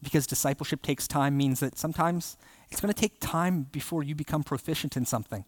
because 0.02 0.26
discipleship 0.26 0.82
takes 0.82 1.08
time, 1.08 1.36
means 1.36 1.60
that 1.60 1.78
sometimes 1.78 2.36
it's 2.70 2.80
going 2.80 2.92
to 2.92 3.00
take 3.00 3.20
time 3.20 3.62
before 3.62 4.02
you 4.02 4.14
become 4.14 4.42
proficient 4.42 4.96
in 4.96 5.04
something. 5.06 5.44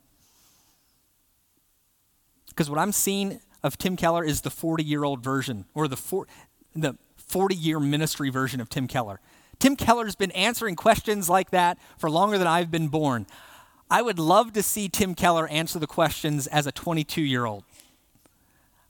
Because 2.48 2.68
what 2.68 2.78
I'm 2.78 2.92
seeing 2.92 3.40
of 3.62 3.78
Tim 3.78 3.96
Keller 3.96 4.24
is 4.24 4.40
the 4.40 4.50
40 4.50 4.82
year 4.82 5.04
old 5.04 5.22
version, 5.22 5.66
or 5.74 5.88
the, 5.88 5.96
for, 5.96 6.26
the 6.74 6.96
40 7.16 7.54
year 7.54 7.78
ministry 7.78 8.30
version 8.30 8.60
of 8.60 8.68
Tim 8.68 8.88
Keller. 8.88 9.20
Tim 9.58 9.76
Keller's 9.76 10.16
been 10.16 10.30
answering 10.32 10.74
questions 10.74 11.28
like 11.28 11.50
that 11.50 11.78
for 11.98 12.10
longer 12.10 12.38
than 12.38 12.46
I've 12.46 12.70
been 12.70 12.88
born. 12.88 13.26
I 13.90 14.02
would 14.02 14.18
love 14.18 14.52
to 14.54 14.62
see 14.62 14.88
Tim 14.88 15.14
Keller 15.14 15.46
answer 15.48 15.78
the 15.78 15.86
questions 15.86 16.46
as 16.46 16.66
a 16.66 16.72
22 16.72 17.20
year 17.20 17.44
old. 17.44 17.64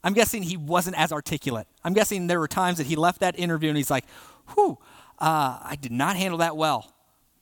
I'm 0.03 0.13
guessing 0.13 0.43
he 0.43 0.57
wasn't 0.57 0.97
as 0.97 1.11
articulate. 1.11 1.67
I'm 1.83 1.93
guessing 1.93 2.27
there 2.27 2.39
were 2.39 2.47
times 2.47 2.77
that 2.77 2.87
he 2.87 2.95
left 2.95 3.19
that 3.19 3.37
interview 3.37 3.69
and 3.69 3.77
he's 3.77 3.91
like, 3.91 4.05
whew, 4.53 4.79
uh, 5.19 5.59
I 5.61 5.77
did 5.79 5.91
not 5.91 6.15
handle 6.15 6.39
that 6.39 6.55
well 6.57 6.91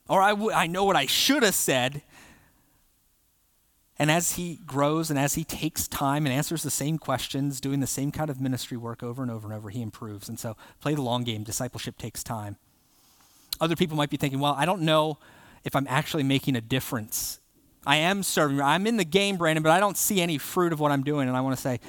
Or 0.10 0.22
I, 0.22 0.32
w- 0.32 0.52
I 0.52 0.68
know 0.68 0.84
what 0.84 0.96
I 0.96 1.06
should 1.06 1.44
have 1.44 1.56
said. 1.56 2.02
And 3.98 4.10
as 4.10 4.34
he 4.34 4.60
grows 4.66 5.10
and 5.10 5.20
as 5.20 5.36
he 5.36 5.44
takes 5.44 5.88
time 5.88 6.26
and 6.26 6.34
answers 6.34 6.64
the 6.64 6.72
same 6.72 6.98
questions, 6.98 7.62
doing 7.62 7.80
the 7.80 7.88
same 7.88 8.12
kind 8.12 8.30
of 8.30 8.42
ministry 8.42 8.78
work 8.78 9.04
over 9.04 9.22
and 9.22 9.30
over 9.32 9.48
and 9.48 9.56
over, 9.56 9.70
he 9.70 9.82
improves. 9.82 10.28
And 10.28 10.40
so 10.40 10.56
play 10.82 10.96
the 10.96 11.02
long 11.02 11.24
game. 11.24 11.44
Discipleship 11.44 11.98
takes 11.98 12.24
time. 12.24 12.56
Other 13.62 13.76
people 13.76 13.98
might 13.98 14.10
be 14.10 14.18
thinking, 14.18 14.40
well, 14.40 14.56
I 14.58 14.66
don't 14.66 14.82
know 14.82 15.20
if 15.64 15.76
I'm 15.76 15.86
actually 15.90 16.24
making 16.24 16.56
a 16.56 16.62
difference. 16.62 17.40
I 17.86 17.98
am 17.98 18.24
serving. 18.24 18.62
I'm 18.62 18.88
in 18.88 18.98
the 18.98 19.06
game, 19.06 19.38
Brandon, 19.38 19.62
but 19.62 19.72
I 19.72 19.80
don't 19.80 19.98
see 19.98 20.22
any 20.22 20.38
fruit 20.38 20.74
of 20.74 20.80
what 20.80 20.92
I'm 20.92 21.04
doing. 21.04 21.28
And 21.28 21.36
I 21.36 21.42
want 21.42 21.56
to 21.56 21.62
say, 21.62 21.80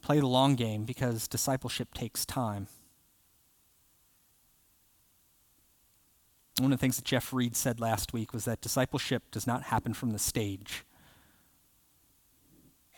play 0.00 0.20
the 0.20 0.26
long 0.26 0.56
game 0.56 0.84
because 0.84 1.28
discipleship 1.28 1.92
takes 1.94 2.24
time. 2.24 2.66
One 6.58 6.72
of 6.72 6.78
the 6.78 6.80
things 6.80 6.96
that 6.96 7.04
Jeff 7.04 7.32
Reed 7.32 7.56
said 7.56 7.80
last 7.80 8.12
week 8.12 8.32
was 8.32 8.44
that 8.44 8.60
discipleship 8.60 9.22
does 9.30 9.46
not 9.46 9.64
happen 9.64 9.94
from 9.94 10.10
the 10.10 10.18
stage. 10.18 10.84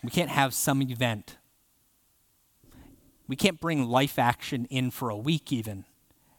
We 0.03 0.09
can't 0.09 0.29
have 0.29 0.53
some 0.53 0.81
event. 0.81 1.37
We 3.27 3.35
can't 3.35 3.59
bring 3.59 3.87
life 3.87 4.19
action 4.19 4.65
in 4.69 4.91
for 4.91 5.09
a 5.09 5.17
week, 5.17 5.51
even, 5.51 5.85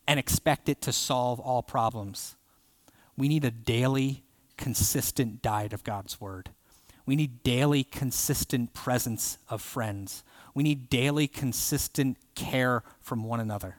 and 0.07 0.21
expect 0.21 0.69
it 0.69 0.81
to 0.83 0.93
solve 0.93 1.41
all 1.41 1.63
problems. 1.63 2.37
We 3.17 3.29
need 3.29 3.45
a 3.45 3.51
daily, 3.51 4.23
consistent 4.57 5.43
diet 5.43 5.73
of 5.73 5.85
God's 5.85 6.21
Word. 6.21 6.51
We 7.07 7.17
need 7.17 7.43
daily, 7.43 7.83
consistent 7.83 8.75
presence 8.75 9.39
of 9.49 9.63
friends. 9.63 10.23
We 10.55 10.63
need 10.63 10.91
daily, 10.91 11.27
consistent 11.29 12.19
care 12.35 12.83
from 13.01 13.25
one 13.25 13.41
another. 13.41 13.77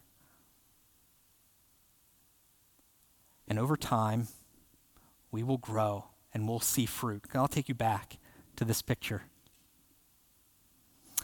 And 3.48 3.58
over 3.58 3.78
time, 3.78 4.28
we 5.32 5.44
will 5.44 5.58
grow 5.58 6.06
and 6.34 6.48
we'll 6.48 6.60
see 6.60 6.86
fruit. 6.86 7.24
I'll 7.34 7.48
take 7.48 7.70
you 7.70 7.76
back 7.76 8.18
to 8.58 8.66
this 8.66 8.82
picture. 8.82 9.24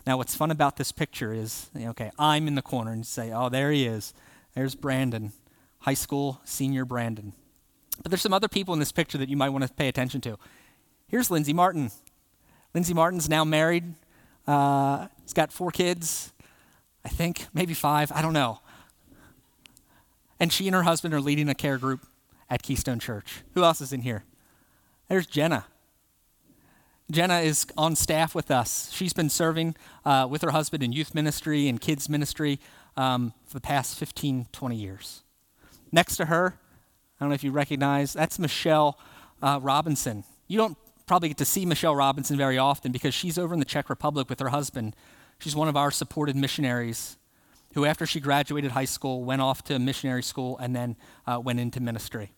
Now, 0.06 0.18
what's 0.18 0.36
fun 0.36 0.52
about 0.52 0.78
this 0.78 0.92
picture 0.92 1.34
is, 1.34 1.70
okay, 1.78 2.12
I'm 2.20 2.48
in 2.48 2.56
the 2.56 2.62
corner 2.62 2.92
and 2.92 3.06
say, 3.06 3.32
oh, 3.32 3.50
there 3.50 3.72
he 3.72 3.86
is. 3.86 4.14
There's 4.54 4.76
Brandon, 4.76 5.32
high 5.80 5.94
school 5.94 6.42
senior 6.44 6.84
Brandon. 6.86 7.34
But 8.02 8.12
there's 8.12 8.22
some 8.22 8.34
other 8.34 8.48
people 8.48 8.74
in 8.74 8.80
this 8.80 8.92
picture 8.92 9.18
that 9.18 9.30
you 9.30 9.38
might 9.38 9.50
want 9.50 9.66
to 9.66 9.74
pay 9.74 9.88
attention 9.88 10.20
to. 10.22 10.38
Here's 11.08 11.32
Lindsay 11.32 11.54
Martin. 11.54 11.92
Lindsay 12.74 12.94
Martin's 12.94 13.30
now 13.30 13.44
married. 13.44 13.94
Uh, 14.46 15.08
he's 15.22 15.34
got 15.34 15.54
four 15.54 15.72
kids, 15.72 16.34
I 17.06 17.10
think, 17.10 17.48
maybe 17.54 17.74
five, 17.74 18.12
I 18.12 18.22
don't 18.22 18.34
know. 18.34 18.60
And 20.40 20.52
she 20.52 20.68
and 20.68 20.76
her 20.76 20.84
husband 20.84 21.14
are 21.14 21.22
leading 21.22 21.48
a 21.48 21.56
care 21.56 21.78
group 21.78 22.06
at 22.54 22.62
Keystone 22.62 22.99
Church. 22.99 23.41
Who 23.56 23.64
else 23.64 23.82
is 23.82 23.91
in 23.91 24.01
here? 24.01 24.26
There's 25.10 25.26
Jenna. 25.26 25.66
Jenna 27.10 27.39
is 27.39 27.66
on 27.76 27.95
staff 27.95 28.36
with 28.36 28.51
us. 28.51 28.91
She's 28.91 29.12
been 29.12 29.30
serving 29.30 29.76
uh, 30.06 30.28
with 30.30 30.43
her 30.43 30.51
husband 30.51 30.84
in 30.84 30.93
youth 30.93 31.16
ministry 31.16 31.68
and 31.68 31.82
kids 31.82 32.08
ministry 32.08 32.60
um, 32.95 33.34
for 33.47 33.56
the 33.56 33.62
past 33.62 33.97
15, 33.97 34.49
20 34.51 34.76
years. 34.76 35.24
Next 35.91 36.16
to 36.18 36.26
her, 36.26 36.60
I 37.20 37.24
don't 37.24 37.30
know 37.30 37.36
if 37.36 37.43
you 37.43 37.51
recognize, 37.51 38.14
that's 38.14 38.38
Michelle 38.38 38.99
uh, 39.41 39.60
Robinson. 39.60 40.24
You 40.47 40.60
don't 40.60 40.78
probably 41.08 41.30
get 41.30 41.38
to 41.39 41.45
see 41.45 41.66
Michelle 41.66 41.95
Robinson 41.95 42.38
very 42.38 42.60
often 42.60 42.91
because 42.91 43.16
she's 43.16 43.39
over 43.39 43.56
in 43.56 43.60
the 43.60 43.66
Czech 43.66 43.89
Republic 43.89 44.30
with 44.30 44.39
her 44.39 44.49
husband. 44.49 44.95
She's 45.39 45.56
one 45.56 45.68
of 45.68 45.76
our 45.76 45.89
supported 45.89 46.36
missionaries 46.36 47.18
who, 47.74 47.86
after 47.86 48.06
she 48.06 48.20
graduated 48.20 48.72
high 48.72 48.86
school, 48.86 49.24
went 49.24 49.41
off 49.41 49.64
to 49.64 49.80
missionary 49.80 50.22
school 50.22 50.56
and 50.60 50.76
then 50.76 50.95
uh, 51.26 51.39
went 51.39 51.60
into 51.60 51.80
ministry. 51.80 52.32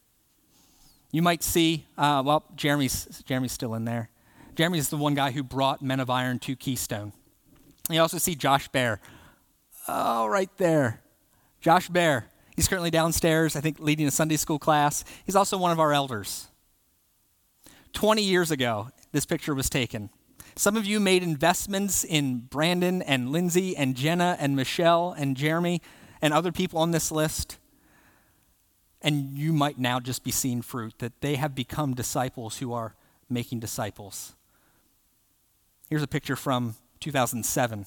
You 1.16 1.22
might 1.22 1.43
see, 1.43 1.86
uh, 1.97 2.22
well, 2.26 2.43
Jeremy's, 2.57 3.24
Jeremy's 3.24 3.53
still 3.53 3.74
in 3.76 3.86
there. 3.86 4.09
Jeremy's 4.53 4.89
the 4.89 4.97
one 4.97 5.16
guy 5.16 5.32
who 5.32 5.43
brought 5.43 5.82
Men 5.82 6.01
of 6.01 6.09
Iron 6.09 6.39
to 6.39 6.57
Keystone. 6.57 7.13
You 7.89 8.01
also 8.01 8.18
see 8.18 8.36
Josh 8.36 8.68
Bear. 8.68 8.99
Oh, 9.88 10.28
right 10.28 10.49
there. 10.57 10.99
Josh 11.61 11.88
Bear. 11.88 12.28
He's 12.57 12.68
currently 12.68 12.91
downstairs, 12.91 13.55
I 13.55 13.61
think, 13.61 13.80
leading 13.80 14.05
a 14.07 14.11
Sunday 14.11 14.36
school 14.36 14.59
class. 14.59 15.05
He's 15.26 15.38
also 15.38 15.57
one 15.57 15.72
of 15.72 15.80
our 15.80 15.93
elders. 15.93 16.47
20 17.93 18.22
years 18.22 18.51
ago, 18.51 18.89
this 19.13 19.26
picture 19.26 19.55
was 19.55 19.70
taken. 19.70 20.09
Some 20.57 20.76
of 20.76 20.86
you 20.86 20.99
made 20.99 21.24
investments 21.24 22.03
in 22.03 22.39
Brandon 22.39 23.01
and 23.01 23.32
Lindsay 23.32 23.78
and 23.78 23.95
Jenna 23.95 24.36
and 24.38 24.53
Michelle 24.53 25.16
and 25.18 25.38
Jeremy 25.38 25.82
and 26.22 26.34
other 26.34 26.51
people 26.51 26.80
on 26.80 26.91
this 26.91 27.09
list 27.09 27.57
and 29.06 29.38
you 29.38 29.53
might 29.53 29.78
now 29.78 29.99
just 29.99 30.24
be 30.24 30.32
seeing 30.32 30.64
fruit, 30.64 30.95
that 30.97 31.22
they 31.22 31.36
have 31.36 31.53
become 31.53 31.93
disciples 31.93 32.58
who 32.58 32.74
are 32.74 32.95
making 33.30 33.60
disciples. 33.60 34.34
Here's 35.88 36.01
a 36.01 36.08
picture 36.08 36.36
from 36.36 36.76
2007, 37.01 37.86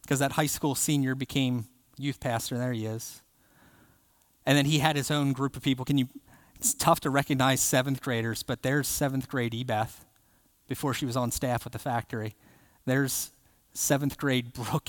because 0.00 0.18
that 0.18 0.32
high 0.32 0.46
school 0.46 0.74
senior 0.74 1.14
became 1.14 1.66
youth 1.98 2.20
pastor. 2.20 2.54
and 2.54 2.64
There 2.64 2.72
he 2.72 2.86
is. 2.86 3.20
And 4.46 4.56
then 4.56 4.64
he 4.64 4.78
had 4.78 4.96
his 4.96 5.10
own 5.10 5.34
group 5.34 5.56
of 5.56 5.62
people. 5.62 5.84
Can 5.84 5.98
you? 5.98 6.08
It's 6.56 6.72
tough 6.72 7.00
to 7.00 7.10
recognize 7.10 7.60
seventh 7.60 8.00
graders, 8.00 8.42
but 8.42 8.62
there's 8.62 8.88
seventh 8.88 9.28
grade 9.28 9.52
Ebeth 9.52 10.06
before 10.68 10.94
she 10.94 11.04
was 11.04 11.18
on 11.18 11.30
staff 11.30 11.64
with 11.64 11.74
the 11.74 11.78
factory. 11.78 12.34
There's 12.86 13.30
seventh 13.74 14.16
grade 14.16 14.54
Brooke. 14.54 14.88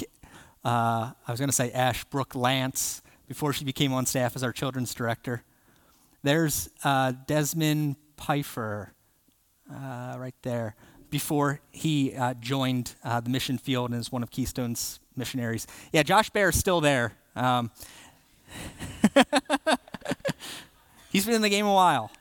Uh, 0.64 1.12
I 1.28 1.32
was 1.32 1.40
going 1.40 1.50
to 1.50 1.56
say 1.56 1.72
Ash 1.74 2.06
Brooke 2.06 2.36
Lance 2.36 3.02
before 3.30 3.54
she 3.54 3.64
became 3.64 3.94
on 3.94 4.06
staff 4.08 4.36
as 4.36 4.44
our 4.44 4.52
children's 4.52 4.94
director. 4.94 5.44
There's 6.24 6.68
uh, 6.84 7.14
Desmond 7.28 7.96
Pfeiffer 8.18 8.92
uh, 9.72 10.16
right 10.18 10.36
there 10.42 10.76
before 11.12 11.62
he 11.72 12.16
uh, 12.16 12.34
joined 12.34 12.96
uh, 13.04 13.20
the 13.20 13.30
mission 13.30 13.60
field 13.60 13.92
and 13.92 14.00
is 14.00 14.12
one 14.12 14.24
of 14.24 14.32
Keystone's 14.32 15.00
missionaries. 15.16 15.68
Yeah, 15.94 16.02
Josh 16.02 16.32
Bear 16.32 16.50
is 16.50 16.58
still 16.58 16.82
there. 16.82 17.14
Um, 17.36 17.70
he's 21.12 21.26
been 21.26 21.36
in 21.36 21.44
the 21.44 21.50
game 21.50 21.68
a 21.68 21.74
while. 21.74 22.12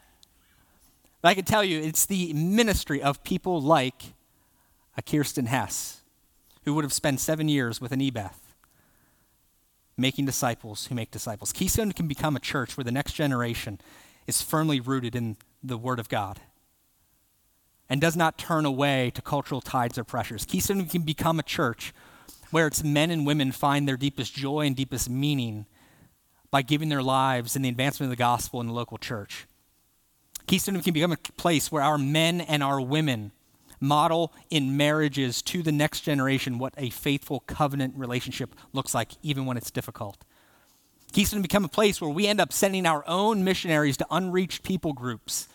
But 1.22 1.30
I 1.30 1.34
can 1.34 1.46
tell 1.46 1.64
you, 1.64 1.80
it's 1.80 2.04
the 2.04 2.34
ministry 2.34 3.02
of 3.02 3.24
people 3.24 3.62
like 3.62 4.12
a 4.96 5.02
Kirsten 5.02 5.46
Hess, 5.46 6.02
who 6.64 6.74
would 6.74 6.84
have 6.84 6.92
spent 6.92 7.18
seven 7.18 7.48
years 7.48 7.80
with 7.80 7.92
an 7.92 8.00
Ebeth 8.00 8.47
making 9.99 10.24
disciples 10.24 10.86
who 10.86 10.94
make 10.94 11.11
disciples. 11.11 11.53
Keystone 11.53 11.92
can 11.92 12.07
become 12.07 12.36
a 12.36 12.40
church 12.40 12.76
where 12.76 12.84
the 12.84 12.92
next 12.92 13.12
generation 13.12 13.80
is 14.26 14.40
firmly 14.40 14.80
rooted 14.80 15.16
in 15.16 15.36
the 15.62 15.76
Word 15.76 15.99
of 15.99 16.09
God 16.09 16.40
and 17.88 18.01
does 18.01 18.16
not 18.16 18.38
turn 18.38 18.64
away 18.64 19.11
to 19.14 19.22
cultural 19.22 19.61
tides 19.61 19.99
or 19.99 20.05
pressures. 20.05 20.44
Keystone 20.44 20.86
can 20.86 21.03
become 21.03 21.38
a 21.38 21.42
church 21.42 21.92
where 22.51 22.66
its 22.66 22.84
men 22.84 23.11
and 23.11 23.26
women 23.26 23.53
find 23.53 23.88
their 23.88 23.96
deepest 23.96 24.34
joy 24.34 24.66
and 24.66 24.76
deepest 24.76 25.11
meaning 25.11 25.66
by 26.51 26.62
giving 26.62 26.88
their 26.88 27.03
lives 27.03 27.57
in 27.57 27.62
the 27.62 27.68
advancement 27.68 28.11
of 28.11 28.16
the 28.16 28.22
gospel 28.22 28.61
in 28.61 28.66
the 28.68 28.72
local 28.72 28.99
church. 28.99 29.46
Keystone 30.46 30.80
can 30.80 30.94
become 30.94 31.12
a 31.12 31.16
place 31.16 31.70
where 31.70 31.82
our 31.82 31.99
men 31.99 32.40
and 32.40 32.62
our 32.62 32.80
women 32.80 33.32
model 33.81 34.33
in 34.51 34.76
marriages 34.76 35.43
to 35.43 35.62
the 35.62 35.72
next 35.72 36.01
generation 36.01 36.59
what 36.59 36.74
a 36.76 36.91
faithful 36.91 37.41
covenant 37.41 37.95
relationship 37.97 38.55
looks 38.72 38.95
like, 38.95 39.12
even 39.22 39.47
when 39.47 39.57
it's 39.57 39.70
difficult. 39.70 40.24
Keystone 41.12 41.43
become 41.43 41.64
a 41.64 41.68
place 41.68 42.01
where 42.01 42.11
we 42.11 42.26
end 42.26 42.41
up 42.41 42.53
sending 42.53 42.87
our 42.87 43.03
own 43.07 43.43
missionaries 43.45 43.97
to 43.97 44.07
unreached 44.11 44.62
people 44.62 44.93
groups 44.93 45.49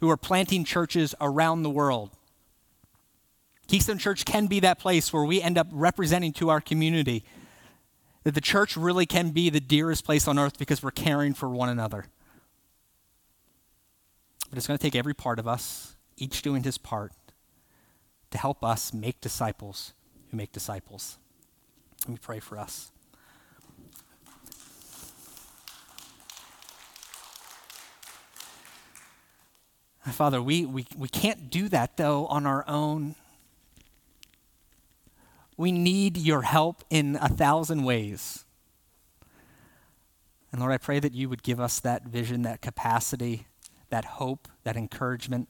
who 0.00 0.10
are 0.10 0.16
planting 0.16 0.64
churches 0.64 1.14
around 1.20 1.62
the 1.62 1.70
world. 1.70 2.10
Keystone 3.68 3.98
Church 3.98 4.24
can 4.24 4.46
be 4.46 4.60
that 4.60 4.78
place 4.78 5.12
where 5.12 5.24
we 5.24 5.40
end 5.40 5.56
up 5.56 5.68
representing 5.70 6.32
to 6.34 6.48
our 6.50 6.60
community 6.60 7.24
that 8.24 8.34
the 8.34 8.40
church 8.40 8.76
really 8.76 9.06
can 9.06 9.30
be 9.30 9.48
the 9.48 9.60
dearest 9.60 10.04
place 10.04 10.26
on 10.26 10.38
earth 10.38 10.58
because 10.58 10.82
we're 10.82 10.90
caring 10.90 11.34
for 11.34 11.48
one 11.48 11.68
another. 11.68 12.06
But 14.48 14.58
it's 14.58 14.66
going 14.66 14.76
to 14.76 14.82
take 14.82 14.96
every 14.96 15.14
part 15.14 15.38
of 15.38 15.46
us, 15.46 15.96
each 16.16 16.42
doing 16.42 16.64
his 16.64 16.76
part, 16.76 17.12
to 18.30 18.38
help 18.38 18.64
us 18.64 18.92
make 18.92 19.20
disciples 19.20 19.92
who 20.30 20.36
make 20.36 20.52
disciples. 20.52 21.18
Let 22.02 22.10
me 22.10 22.18
pray 22.20 22.40
for 22.40 22.58
us. 22.58 22.90
Father, 30.12 30.42
we, 30.42 30.64
we, 30.64 30.86
we 30.96 31.08
can't 31.08 31.50
do 31.50 31.68
that, 31.68 31.96
though, 31.96 32.26
on 32.26 32.46
our 32.46 32.64
own. 32.66 33.14
We 35.56 35.72
need 35.72 36.16
your 36.16 36.42
help 36.42 36.84
in 36.90 37.18
a 37.20 37.28
thousand 37.28 37.84
ways. 37.84 38.44
And 40.50 40.60
Lord, 40.60 40.72
I 40.72 40.78
pray 40.78 41.00
that 41.00 41.12
you 41.12 41.28
would 41.28 41.42
give 41.42 41.60
us 41.60 41.80
that 41.80 42.04
vision, 42.04 42.42
that 42.42 42.60
capacity, 42.60 43.46
that 43.90 44.04
hope, 44.04 44.48
that 44.64 44.76
encouragement 44.76 45.48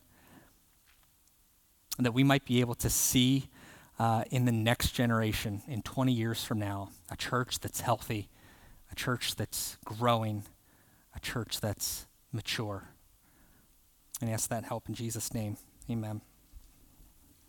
and 2.01 2.07
that 2.07 2.13
we 2.13 2.25
might 2.25 2.47
be 2.47 2.61
able 2.61 2.75
to 2.75 2.89
see 2.89 3.51
uh, 3.99 4.25
in 4.31 4.47
the 4.47 4.53
next 4.53 4.93
generation, 4.93 5.61
in 5.69 5.83
20 5.83 6.11
years 6.11 6.43
from 6.43 6.59
now, 6.59 6.89
a 7.11 7.17
church 7.17 7.61
that's 7.61 7.83
healthy, 7.83 8.31
a 8.91 8.95
church 8.95 9.37
that's 9.37 9.77
growing, 9.85 10.45
a 11.15 11.21
church 11.21 11.61
that's 11.61 12.07
mature. 12.33 12.85
And 14.19 14.31
I 14.31 14.33
ask 14.33 14.49
that 14.49 14.65
help 14.65 14.89
in 14.89 14.95
Jesus' 14.95 15.35
name. 15.35 15.59
Amen. 15.91 16.23